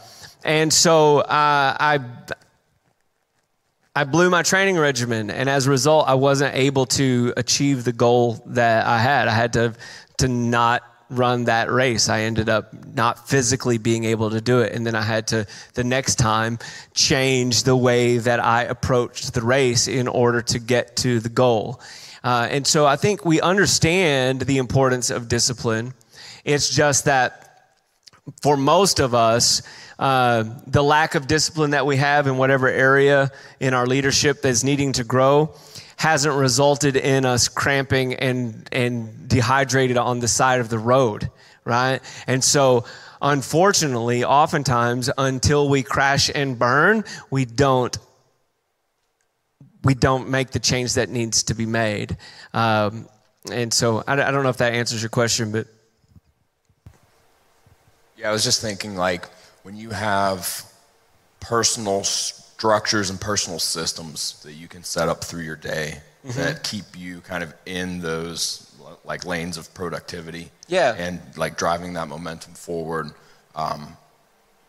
[0.44, 2.00] and so uh, i
[3.96, 7.92] I blew my training regimen, and as a result, I wasn't able to achieve the
[7.92, 9.28] goal that I had.
[9.28, 9.74] I had to
[10.20, 12.10] to not run that race.
[12.10, 14.74] I ended up not physically being able to do it.
[14.74, 16.60] And then I had to, the next time,
[16.94, 21.82] change the way that I approached the race in order to get to the goal.
[22.24, 25.94] Uh, and so I think we understand the importance of discipline.
[26.44, 27.74] It's just that
[28.42, 29.62] for most of us,
[29.98, 34.64] uh, the lack of discipline that we have in whatever area in our leadership that's
[34.64, 35.54] needing to grow
[36.00, 41.30] hasn't resulted in us cramping and, and dehydrated on the side of the road,
[41.66, 42.00] right?
[42.26, 42.86] And so,
[43.22, 47.98] unfortunately, oftentimes, until we crash and burn, we don't
[49.84, 52.16] we don't make the change that needs to be made.
[52.54, 53.10] Um,
[53.52, 55.68] and so I, I, don't know if that answers your question, but.
[58.18, 59.26] Yeah, I was just thinking like
[59.64, 60.66] when you have
[61.42, 62.04] personal
[62.60, 66.38] structures and personal systems that you can set up through your day mm-hmm.
[66.38, 70.52] that keep you kind of in those like lanes of productivity.
[70.68, 70.94] Yeah.
[70.98, 73.12] And like driving that momentum forward.
[73.56, 73.96] Um,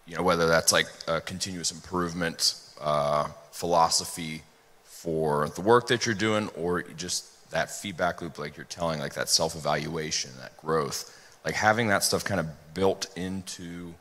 [0.07, 4.43] you know, whether that's like a continuous improvement uh, philosophy
[4.85, 9.15] for the work that you're doing or just that feedback loop, like you're telling, like
[9.15, 11.13] that self evaluation, that growth.
[11.45, 13.95] Like having that stuff kind of built into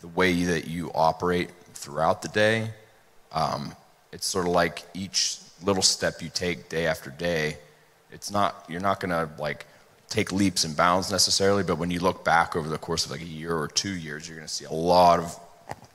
[0.00, 2.70] the way that you operate throughout the day
[3.36, 3.72] um,
[4.12, 7.58] it's sort of like each little step you take day after day.
[8.10, 9.66] It's not you're not going to like
[10.08, 13.20] take leaps and bounds necessarily, but when you look back over the course of like
[13.20, 15.38] a year or two years, you're going to see a lot of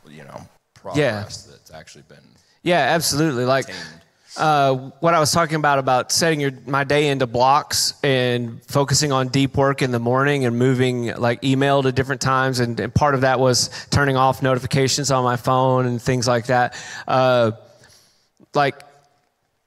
[0.08, 1.52] you know progress yeah.
[1.52, 2.24] that's actually been.
[2.64, 3.46] Yeah, absolutely.
[3.46, 3.68] Like.
[4.38, 9.12] Uh, what I was talking about about setting your my day into blocks and focusing
[9.12, 12.96] on deep work in the morning and moving like email to different times and, and
[12.96, 16.82] part of that was turning off notifications on my phone and things like that.
[17.08, 17.52] Uh,
[18.54, 18.82] like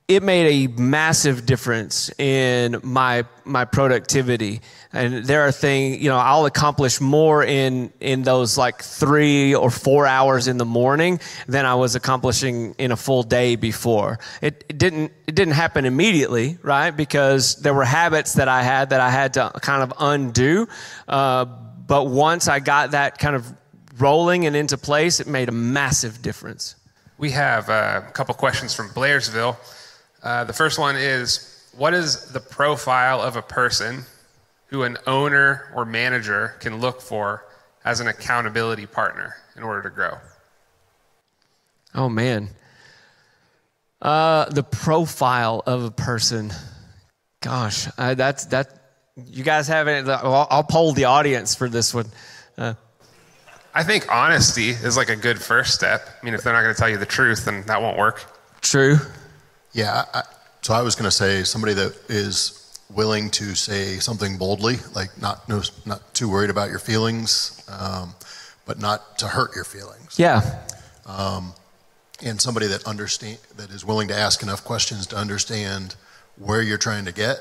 [0.06, 4.60] it made a massive difference in my my productivity.
[4.92, 9.70] And there are things you know i'll accomplish more in in those like three or
[9.70, 14.18] four hours in the morning than i was accomplishing in a full day before.
[14.42, 16.90] It, it didn't it didn't happen immediately right?
[16.90, 20.68] Because there were habits that i had that i had to kind of undo.
[21.08, 21.46] Uh,
[21.86, 23.50] but once i got that kind of
[23.98, 26.76] rolling and into place it made a massive difference.
[27.16, 29.56] We have uh, a couple questions from blairsville
[30.24, 34.04] uh, the first one is What is the profile of a person
[34.68, 37.44] who an owner or manager can look for
[37.84, 40.16] as an accountability partner in order to grow?
[41.94, 42.48] Oh, man.
[44.02, 46.52] Uh, the profile of a person.
[47.40, 48.80] Gosh, uh, that's that.
[49.16, 50.08] You guys have it.
[50.08, 52.06] I'll, I'll, poll the audience for this one.
[52.58, 52.74] Uh,
[53.72, 56.08] I think honesty is like a good first step.
[56.20, 58.24] I mean, if they're not going to tell you the truth, then that won't work.
[58.60, 58.98] True.
[59.74, 60.04] Yeah.
[60.14, 60.22] I,
[60.62, 65.20] so I was going to say somebody that is willing to say something boldly, like
[65.20, 68.14] not no, not too worried about your feelings, um,
[68.64, 70.18] but not to hurt your feelings.
[70.18, 70.62] Yeah.
[71.06, 71.52] Um,
[72.22, 75.96] and somebody that understand that is willing to ask enough questions to understand
[76.38, 77.40] where you're trying to get,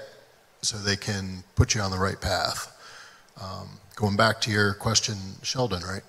[0.62, 2.70] so they can put you on the right path.
[3.42, 6.04] Um, going back to your question, Sheldon, right?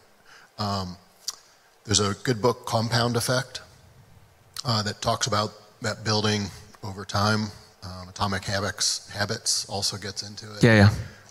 [0.59, 0.97] Um,
[1.85, 3.61] there's a good book, Compound Effect,
[4.65, 5.53] uh, that talks about
[5.85, 6.43] that building
[6.83, 7.47] over time.
[7.83, 10.63] Um, Atomic Habits, Habits also gets into it.
[10.63, 10.91] Yeah, yeah.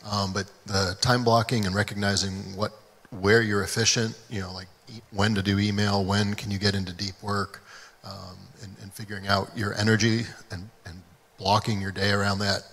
[0.10, 2.72] Um, but the time blocking and recognizing what
[3.20, 4.68] where you're efficient, you know, like
[5.12, 7.62] when to do email, when can you get into deep work,
[8.04, 11.02] um, and, and, figuring out your energy and, and
[11.38, 12.64] blocking your day around that,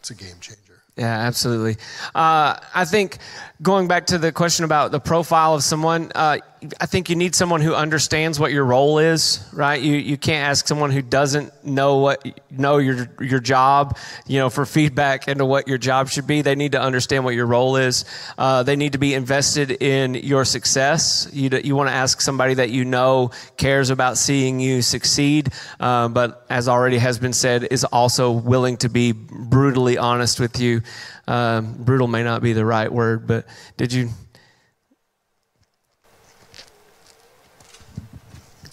[0.00, 0.82] it's a game changer.
[0.96, 1.76] Yeah, absolutely.
[2.14, 3.18] Uh, I think
[3.62, 6.38] going back to the question about the profile of someone, uh,
[6.80, 9.80] I think you need someone who understands what your role is, right?
[9.80, 14.50] You you can't ask someone who doesn't know what know your your job, you know,
[14.50, 16.42] for feedback into what your job should be.
[16.42, 18.04] They need to understand what your role is.
[18.38, 21.28] Uh, they need to be invested in your success.
[21.32, 26.08] You you want to ask somebody that you know cares about seeing you succeed, uh,
[26.08, 30.82] but as already has been said, is also willing to be brutally honest with you.
[31.26, 33.46] Um, brutal may not be the right word, but
[33.76, 34.10] did you?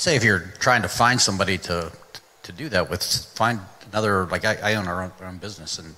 [0.01, 1.91] Say if you're trying to find somebody to
[2.43, 3.03] to do that with,
[3.35, 3.59] find
[3.91, 4.25] another.
[4.25, 5.93] Like I, I own our own, our own, business, and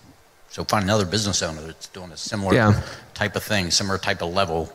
[0.49, 2.82] so find another business owner that's doing a similar yeah.
[3.14, 4.72] type of thing, similar type of level.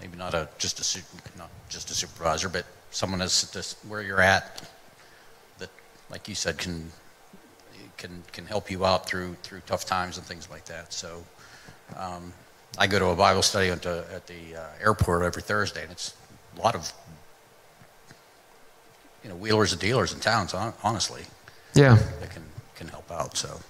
[0.00, 4.68] Maybe not a just a not just a supervisor, but someone that's where you're at
[5.58, 5.70] that,
[6.10, 6.92] like you said, can
[7.96, 10.92] can can help you out through through tough times and things like that.
[10.92, 11.24] So,
[11.96, 12.32] um,
[12.78, 15.90] I go to a Bible study at the, at the uh, airport every Thursday, and
[15.90, 16.14] it's
[16.56, 16.92] a lot of
[19.22, 20.54] you know wheelers and dealers in towns.
[20.54, 21.22] Honestly,
[21.74, 22.44] yeah, that can
[22.76, 23.36] can help out.
[23.36, 23.60] So.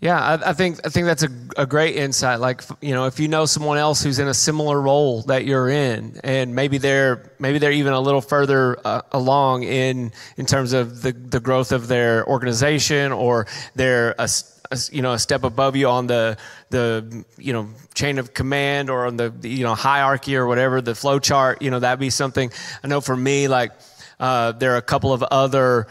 [0.00, 2.38] Yeah, I, I, think I think that's a, a great insight.
[2.38, 5.68] Like you know, if you know someone else who's in a similar role that you're
[5.68, 10.72] in, and maybe they're maybe they're even a little further uh, along in in terms
[10.72, 14.28] of the the growth of their organization, or they're a,
[14.70, 16.36] a, you know a step above you on the
[16.70, 20.94] the you know chain of command or on the you know hierarchy or whatever the
[20.94, 21.60] flow chart.
[21.60, 22.52] You know, that'd be something.
[22.84, 23.72] I know for me, like
[24.20, 25.86] uh, there are a couple of other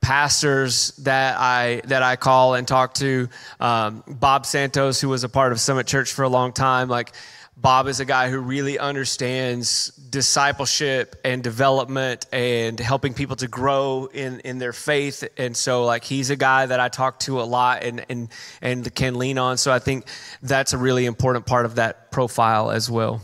[0.00, 3.28] pastors that I that I call and talk to.
[3.60, 7.12] Um, Bob Santos, who was a part of Summit Church for a long time, like
[7.56, 14.08] Bob is a guy who really understands discipleship and development and helping people to grow
[14.12, 15.22] in, in their faith.
[15.36, 18.28] And so like he's a guy that I talk to a lot and, and,
[18.60, 19.58] and can lean on.
[19.58, 20.06] So I think
[20.42, 23.22] that's a really important part of that profile as well.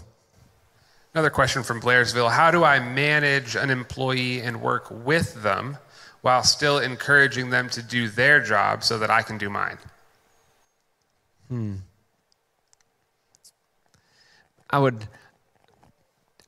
[1.18, 2.30] Another question from Blairsville.
[2.30, 5.76] How do I manage an employee and work with them
[6.20, 9.78] while still encouraging them to do their job so that I can do mine.
[11.48, 11.74] Hmm.
[14.70, 15.08] I would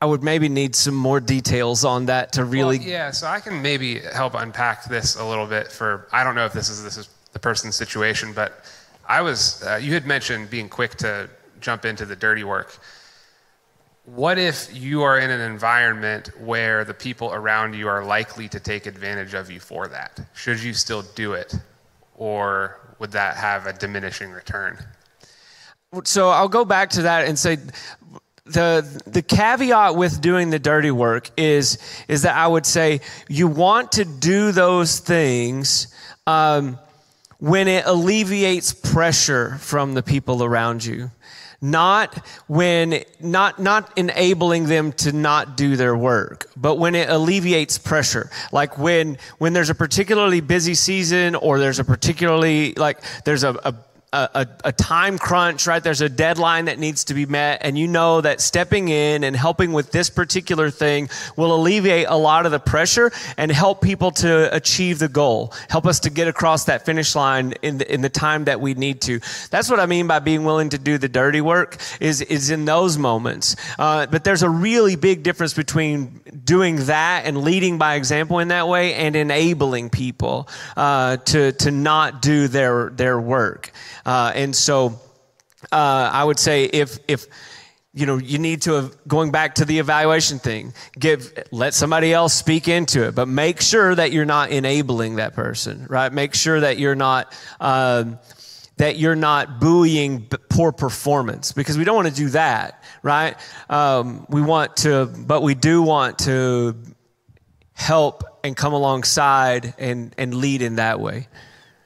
[0.00, 3.40] I would maybe need some more details on that to really well, Yeah, so I
[3.40, 6.84] can maybe help unpack this a little bit for I don't know if this is
[6.84, 8.64] this is the person's situation, but
[9.08, 11.28] I was uh, you had mentioned being quick to
[11.60, 12.78] jump into the dirty work
[14.14, 18.58] what if you are in an environment where the people around you are likely to
[18.58, 20.20] take advantage of you for that?
[20.34, 21.54] Should you still do it?
[22.16, 24.78] Or would that have a diminishing return?
[26.04, 27.58] So I'll go back to that and say
[28.44, 33.46] the the caveat with doing the dirty work is is that I would say you
[33.46, 35.94] want to do those things
[36.26, 36.78] um,
[37.38, 41.11] when it alleviates pressure from the people around you
[41.61, 47.78] not when not not enabling them to not do their work but when it alleviates
[47.78, 48.30] pressure.
[48.52, 53.58] Like when when there's a particularly busy season or there's a particularly like there's a,
[53.64, 53.74] a
[54.12, 55.82] a, a, time crunch, right?
[55.82, 59.36] There's a deadline that needs to be met, and you know that stepping in and
[59.36, 64.11] helping with this particular thing will alleviate a lot of the pressure and help people
[64.12, 68.00] to achieve the goal, help us to get across that finish line in the, in
[68.00, 69.20] the time that we need to.
[69.50, 72.64] That's what I mean by being willing to do the dirty work is, is in
[72.64, 73.54] those moments.
[73.78, 78.48] Uh, but there's a really big difference between doing that and leading by example in
[78.48, 83.70] that way and enabling people uh, to, to not do their, their work.
[84.05, 85.01] Uh, and so
[85.72, 87.26] uh, I would say if, if,
[87.92, 92.12] you know, you need to have, going back to the evaluation thing, give, let somebody
[92.12, 96.12] else speak into it, but make sure that you're not enabling that person, right?
[96.12, 98.18] Make sure that you're not, um,
[98.76, 103.36] that you're not buoying poor performance because we don't want to do that, right?
[103.68, 106.76] Um, we want to, but we do want to
[107.74, 111.28] help and come alongside and, and lead in that way.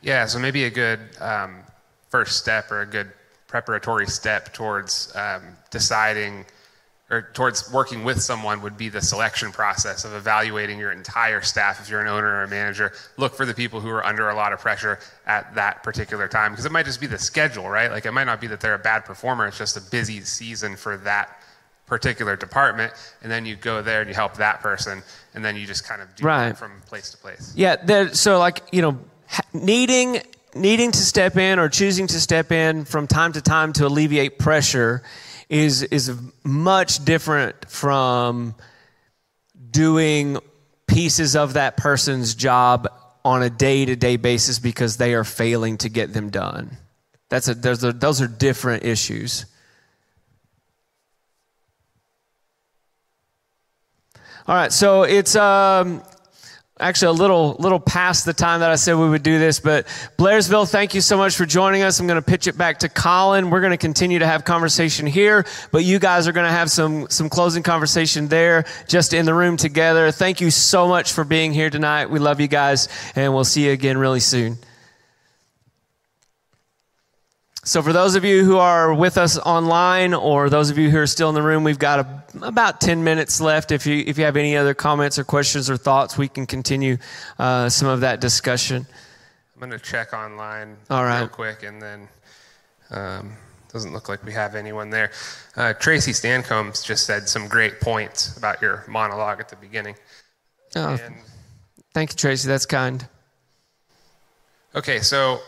[0.03, 1.64] Yeah, so maybe a good um,
[2.15, 3.11] first step or a good
[3.49, 5.43] preparatory step towards um,
[5.73, 6.47] deciding
[7.11, 11.81] or towards working with someone would be the selection process of evaluating your entire staff
[11.81, 12.93] if you're an owner or a manager.
[13.17, 16.53] Look for the people who are under a lot of pressure at that particular time
[16.53, 17.91] because it might just be the schedule right?
[17.91, 20.77] Like it might not be that they're a bad performer it's just a busy season
[20.77, 21.41] for that
[21.87, 22.93] particular department
[23.23, 25.03] and then you go there and you help that person
[25.35, 26.57] and then you just kind of do right.
[26.57, 27.53] from place to place.
[27.57, 29.01] Yeah so like you know
[29.53, 30.23] needing
[30.55, 34.39] needing to step in or choosing to step in from time to time to alleviate
[34.39, 35.03] pressure
[35.49, 38.55] is, is much different from
[39.71, 40.39] doing
[40.87, 42.89] pieces of that person's job
[43.25, 46.77] on a day to day basis because they are failing to get them done.
[47.29, 49.47] That's a, those, are, those are different issues.
[54.47, 56.03] All right, so it's um,
[56.81, 59.87] actually a little little past the time that I said we would do this, but
[60.19, 62.01] Blairsville, thank you so much for joining us.
[62.01, 63.51] I'm going to pitch it back to Colin.
[63.51, 66.71] We're going to continue to have conversation here, but you guys are going to have
[66.71, 70.11] some some closing conversation there, just in the room together.
[70.11, 72.11] Thank you so much for being here tonight.
[72.11, 74.59] We love you guys, and we'll see you again really soon.
[77.67, 80.99] So, for those of you who are with us online, or those of you who
[80.99, 83.73] are still in the room, we've got a, about 10 minutes left.
[83.73, 86.99] If you, if you have any other comments or questions or thoughts, we can continue
[87.39, 88.87] uh, some of that discussion.
[89.55, 91.21] I'm going to check online All right.
[91.21, 92.09] real quick, and then
[92.91, 93.33] um,
[93.73, 95.11] doesn't look like we have anyone there.
[95.57, 99.95] Uh, Tracy Stancombs just said some great points about your monologue at the beginning.
[100.77, 101.15] Oh, And
[101.95, 102.47] thank you, Tracy.
[102.47, 103.09] That's kind.
[104.75, 105.41] Okay, so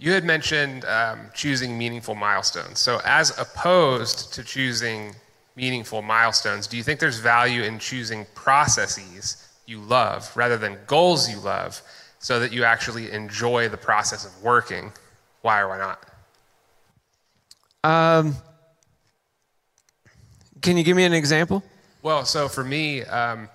[0.00, 2.78] you had mentioned um, choosing meaningful milestones.
[2.78, 5.14] So, as opposed to choosing
[5.56, 11.28] meaningful milestones, do you think there's value in choosing processes you love rather than goals
[11.28, 11.82] you love
[12.18, 14.90] so that you actually enjoy the process of working?
[15.42, 16.06] Why or why not?
[17.84, 18.34] Um,
[20.62, 21.62] can you give me an example?
[22.00, 23.50] Well, so for me, um,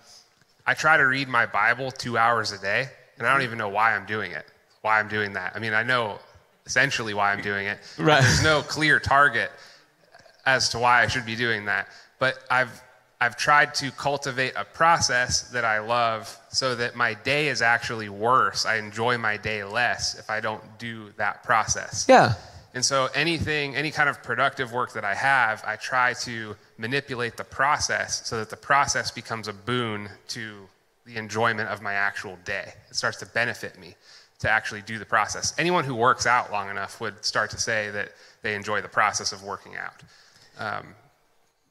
[0.68, 2.88] I try to read my Bible two hours a day,
[3.18, 4.46] and I don't even know why I'm doing it,
[4.82, 5.54] why I'm doing that.
[5.56, 6.20] I mean, I know
[6.66, 7.80] essentially why I'm doing it.
[7.98, 8.22] Right.
[8.22, 9.52] There's no clear target
[10.46, 11.88] as to why I should be doing that.
[12.20, 12.82] But I've
[13.22, 18.10] I've tried to cultivate a process that I love so that my day is actually
[18.10, 18.66] worse.
[18.66, 22.06] I enjoy my day less if I don't do that process.
[22.10, 22.34] Yeah.
[22.74, 27.38] And so anything, any kind of productive work that I have, I try to manipulate
[27.38, 30.68] the process so that the process becomes a boon to
[31.06, 32.74] the enjoyment of my actual day.
[32.90, 33.96] It starts to benefit me
[34.46, 35.54] to actually do the process.
[35.58, 38.10] Anyone who works out long enough would start to say that
[38.44, 40.04] they enjoy the process of working out.
[40.60, 40.86] Um,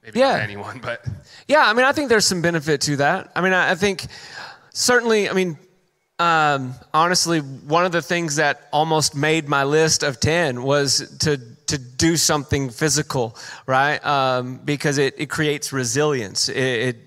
[0.02, 0.32] maybe Yeah.
[0.32, 1.04] not anyone, but
[1.48, 3.30] Yeah, I mean, I think there's some benefit to that.
[3.36, 4.06] I mean, I, I think
[4.72, 5.56] certainly, I mean,
[6.18, 11.38] um, honestly, one of the things that almost made my list of 10 was to,
[11.66, 14.04] to do something physical, right?
[14.04, 16.48] Um, because it, it creates resilience.
[16.48, 16.56] It,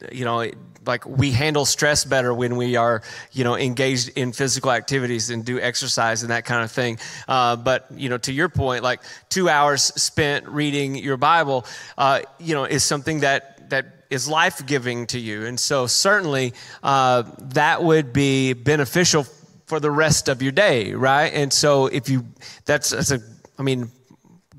[0.02, 0.56] it you know, it,
[0.88, 5.46] like we handle stress better when we are, you know, engaged in physical activities and
[5.46, 6.98] do exercise and that kind of thing.
[7.28, 11.66] Uh, but you know, to your point, like two hours spent reading your Bible,
[11.98, 16.54] uh, you know, is something that that is life giving to you, and so certainly
[16.82, 19.26] uh, that would be beneficial
[19.68, 21.32] for the rest of your day, right?
[21.34, 22.26] And so if you,
[22.66, 23.20] that's that's a,
[23.60, 23.92] I mean,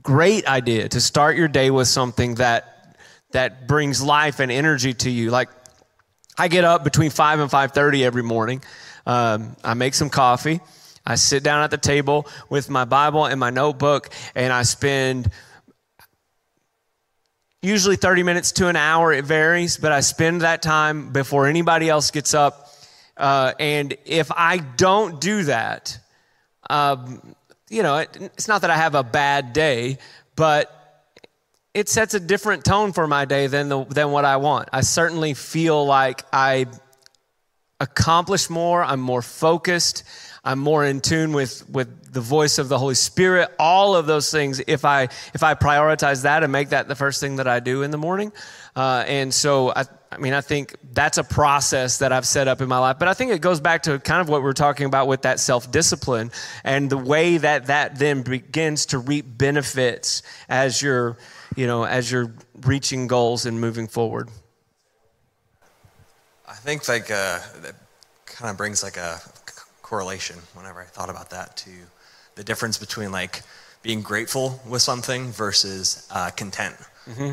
[0.03, 2.97] great idea to start your day with something that
[3.33, 5.49] that brings life and energy to you, like
[6.39, 8.63] I get up between five and five thirty every morning.
[9.07, 10.61] Um, I make some coffee.
[11.05, 15.31] I sit down at the table with my Bible and my notebook, and I spend
[17.63, 19.13] usually 30 minutes to an hour.
[19.13, 22.71] It varies, but I spend that time before anybody else gets up.
[23.17, 25.99] Uh, and if I don't do that,
[26.71, 27.35] um,
[27.71, 29.99] you know, it, it's not that I have a bad day,
[30.37, 30.71] but
[31.79, 34.69] it sets a different tone for my day than the, than what I want.
[34.73, 36.67] I certainly feel like I
[37.79, 38.83] accomplish more.
[38.83, 40.03] I'm more focused.
[40.45, 43.51] I'm more in tune with with the voice of the Holy Spirit.
[43.59, 44.61] All of those things.
[44.67, 45.05] If I
[45.35, 47.99] if I prioritize that and make that the first thing that I do in the
[47.99, 48.33] morning,
[48.75, 49.85] uh, and so I.
[50.11, 52.99] I mean, I think that's a process that I've set up in my life.
[52.99, 55.39] But I think it goes back to kind of what we're talking about with that
[55.39, 56.31] self discipline
[56.65, 61.19] and the way that that then begins to reap benefits as you're,
[61.57, 62.33] you know, as you're
[62.63, 64.31] reaching goals and moving forward.
[66.49, 67.75] I think like uh, that
[68.25, 71.71] kind of brings like a c- correlation whenever I thought about that to
[72.35, 73.43] the difference between like
[73.83, 76.77] being grateful with something versus uh, content.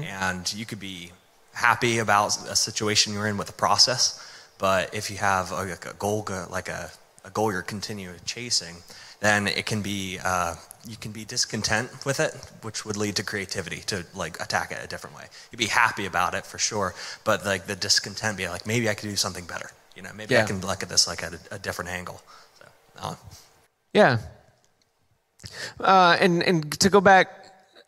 [0.04, 1.12] And you could be
[1.56, 4.22] happy about a situation you're in with a process,
[4.58, 6.92] but if you have a, like a goal, like a,
[7.24, 8.76] a goal you're continuing chasing,
[9.22, 10.56] then it can be uh,
[10.88, 14.80] you can be discontent with it, which would lead to creativity to like attack it
[14.84, 15.24] a different way.
[15.52, 16.94] You'd be happy about it for sure,
[17.24, 19.72] but like the discontent be like maybe I could do something better.
[19.96, 20.44] You know, maybe Yeah.
[20.44, 22.22] I can look at this like at a, a different angle.
[22.60, 22.66] So,
[23.00, 23.16] uh,
[23.94, 24.18] Yeah.
[25.80, 27.28] Uh, and and to go back,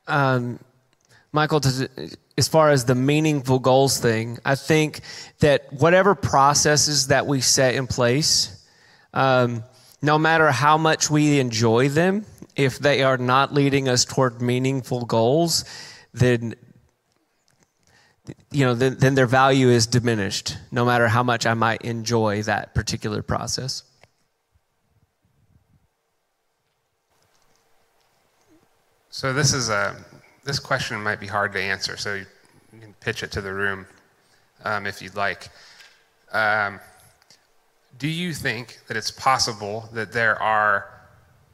[0.08, 0.60] um,
[1.32, 1.90] Michael, to,
[2.38, 5.02] as far as the meaningful goals thing, I think
[5.40, 8.64] that whatever processes that we set in place,
[9.14, 9.64] um,
[10.04, 12.26] no matter how much we enjoy them,
[12.56, 15.66] if they are not leading us toward meaningful goals,
[16.14, 16.56] then
[18.52, 20.58] you know then, then their value is diminished.
[20.72, 23.84] No matter how much I might enjoy that particular process.
[29.10, 29.96] So this is a
[30.48, 31.98] this question might be hard to answer.
[31.98, 32.26] So you,
[32.80, 33.86] can pitch it to the room
[34.64, 35.50] um, if you'd like.
[36.32, 36.80] Um,
[38.00, 40.90] do you think that it's possible that there are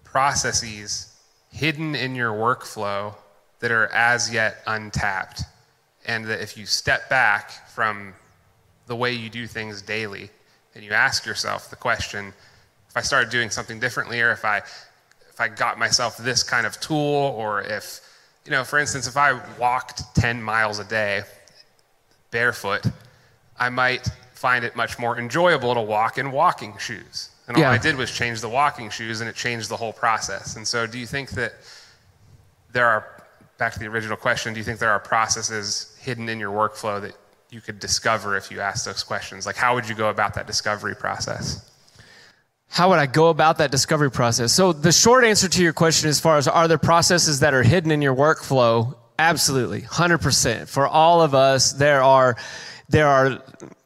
[0.04, 1.12] processes
[1.52, 3.16] hidden in your workflow
[3.60, 5.42] that are as yet untapped?
[6.06, 8.14] And that if you step back from
[8.88, 10.30] the way you do things daily
[10.76, 12.34] and you ask yourself the question,
[12.90, 16.68] if I started doing something differently, or if I, if I got myself this kind
[16.68, 18.02] of tool, or if,
[18.46, 21.24] you know, for instance, if I walked 10 miles a day
[22.32, 22.86] barefoot,
[23.58, 27.30] I might find it much more enjoyable to walk in walking shoes.
[27.48, 27.72] And all yeah.
[27.72, 30.56] I did was change the walking shoes and it changed the whole process.
[30.56, 31.54] And so, do you think that
[32.72, 33.24] there are,
[33.58, 37.02] back to the original question, do you think there are processes hidden in your workflow
[37.02, 37.16] that
[37.50, 39.46] you could discover if you asked those questions?
[39.46, 41.70] Like, how would you go about that discovery process?
[42.74, 44.52] How would I go about that discovery process?
[44.52, 47.62] So, the short answer to your question, as far as are there processes that are
[47.62, 48.96] hidden in your workflow?
[49.20, 50.68] Absolutely, 100%.
[50.68, 52.36] For all of us, there are
[52.90, 53.44] there are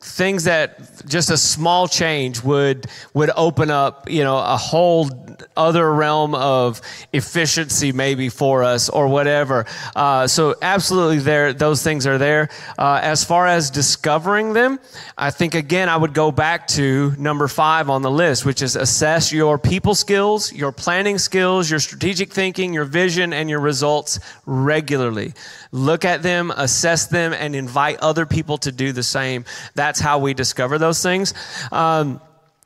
[0.07, 5.09] things that just a small change would would open up you know a whole
[5.55, 6.81] other realm of
[7.13, 9.65] efficiency maybe for us or whatever.
[9.95, 12.49] Uh, so absolutely there those things are there.
[12.77, 14.79] Uh, as far as discovering them
[15.17, 18.75] i think again i would go back to number five on the list which is
[18.75, 24.19] assess your people skills your planning skills your strategic thinking your vision and your results
[24.45, 25.33] regularly
[25.77, 30.19] look at them assess them and invite other people to do the same that's how
[30.19, 31.33] we discover those things.
[31.71, 32.19] Um,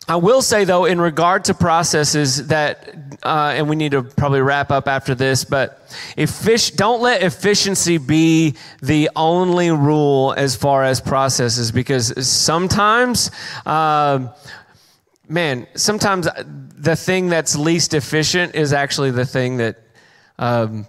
[0.07, 4.41] I will say though, in regard to processes that, uh, and we need to probably
[4.41, 5.87] wrap up after this, but
[6.17, 13.29] effic- don't let efficiency be the only rule as far as processes, because sometimes,
[13.65, 14.27] uh,
[15.29, 19.77] man, sometimes the thing that's least efficient is actually the thing that
[20.39, 20.87] um,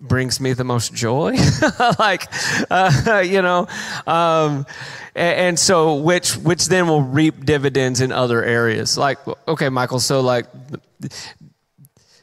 [0.00, 1.36] brings me the most joy.
[1.98, 2.30] like,
[2.70, 3.66] uh, you know,
[4.06, 4.66] um,
[5.14, 8.96] and, and, so which which then will reap dividends in other areas.
[8.98, 9.18] Like,
[9.48, 10.00] okay, Michael.
[10.00, 10.46] So like.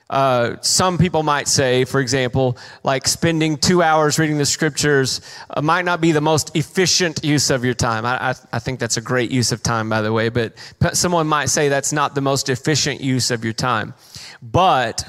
[0.09, 5.61] Uh, some people might say, for example, like spending two hours reading the scriptures uh,
[5.61, 8.07] might not be the most efficient use of your time.
[8.07, 10.55] I, I, I, think that's a great use of time, by the way, but
[10.93, 13.93] someone might say that's not the most efficient use of your time.
[14.41, 15.07] But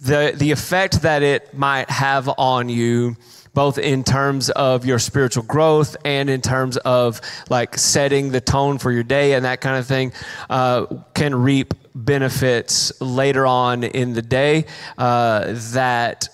[0.00, 3.16] the, the effect that it might have on you
[3.56, 8.76] both in terms of your spiritual growth and in terms of like setting the tone
[8.76, 10.12] for your day and that kind of thing
[10.50, 10.84] uh,
[11.14, 14.66] can reap benefits later on in the day
[14.98, 16.28] uh, that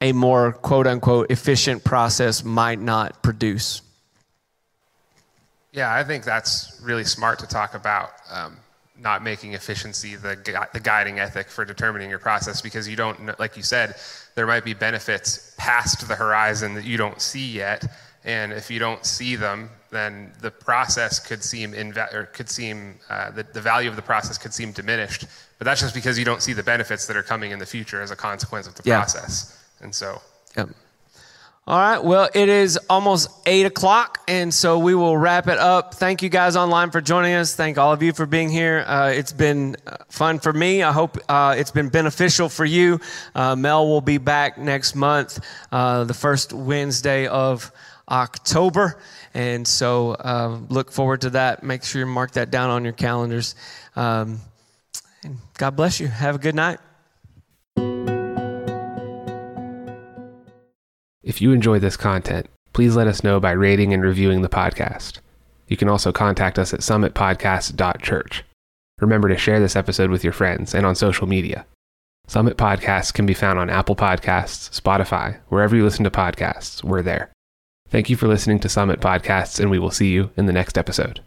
[0.00, 3.82] a more quote unquote efficient process might not produce.
[5.72, 8.12] Yeah, I think that's really smart to talk about.
[8.30, 8.56] Um,
[8.98, 13.56] not making efficiency the, the guiding ethic for determining your process because you don't, like
[13.56, 13.96] you said,
[14.34, 17.84] there might be benefits past the horizon that you don't see yet.
[18.24, 22.96] And if you don't see them, then the process could seem, inve- or could seem
[23.08, 25.26] uh, the, the value of the process could seem diminished.
[25.58, 28.02] But that's just because you don't see the benefits that are coming in the future
[28.02, 28.96] as a consequence of the yeah.
[28.96, 29.64] process.
[29.80, 30.20] And so,
[30.56, 30.68] yep.
[31.68, 31.98] All right.
[31.98, 35.94] Well, it is almost eight o'clock, and so we will wrap it up.
[35.94, 37.56] Thank you guys online for joining us.
[37.56, 38.84] Thank all of you for being here.
[38.86, 40.84] Uh, it's been uh, fun for me.
[40.84, 43.00] I hope uh, it's been beneficial for you.
[43.34, 47.72] Uh, Mel will be back next month, uh, the first Wednesday of
[48.08, 49.00] October,
[49.34, 51.64] and so uh, look forward to that.
[51.64, 53.56] Make sure you mark that down on your calendars.
[53.96, 54.38] Um,
[55.24, 56.06] and God bless you.
[56.06, 56.78] Have a good night.
[61.26, 65.18] If you enjoy this content, please let us know by rating and reviewing the podcast.
[65.66, 68.44] You can also contact us at summitpodcast.church.
[69.00, 71.66] Remember to share this episode with your friends and on social media.
[72.28, 77.02] Summit Podcasts can be found on Apple Podcasts, Spotify, wherever you listen to podcasts, we're
[77.02, 77.32] there.
[77.88, 80.78] Thank you for listening to Summit Podcasts, and we will see you in the next
[80.78, 81.22] episode.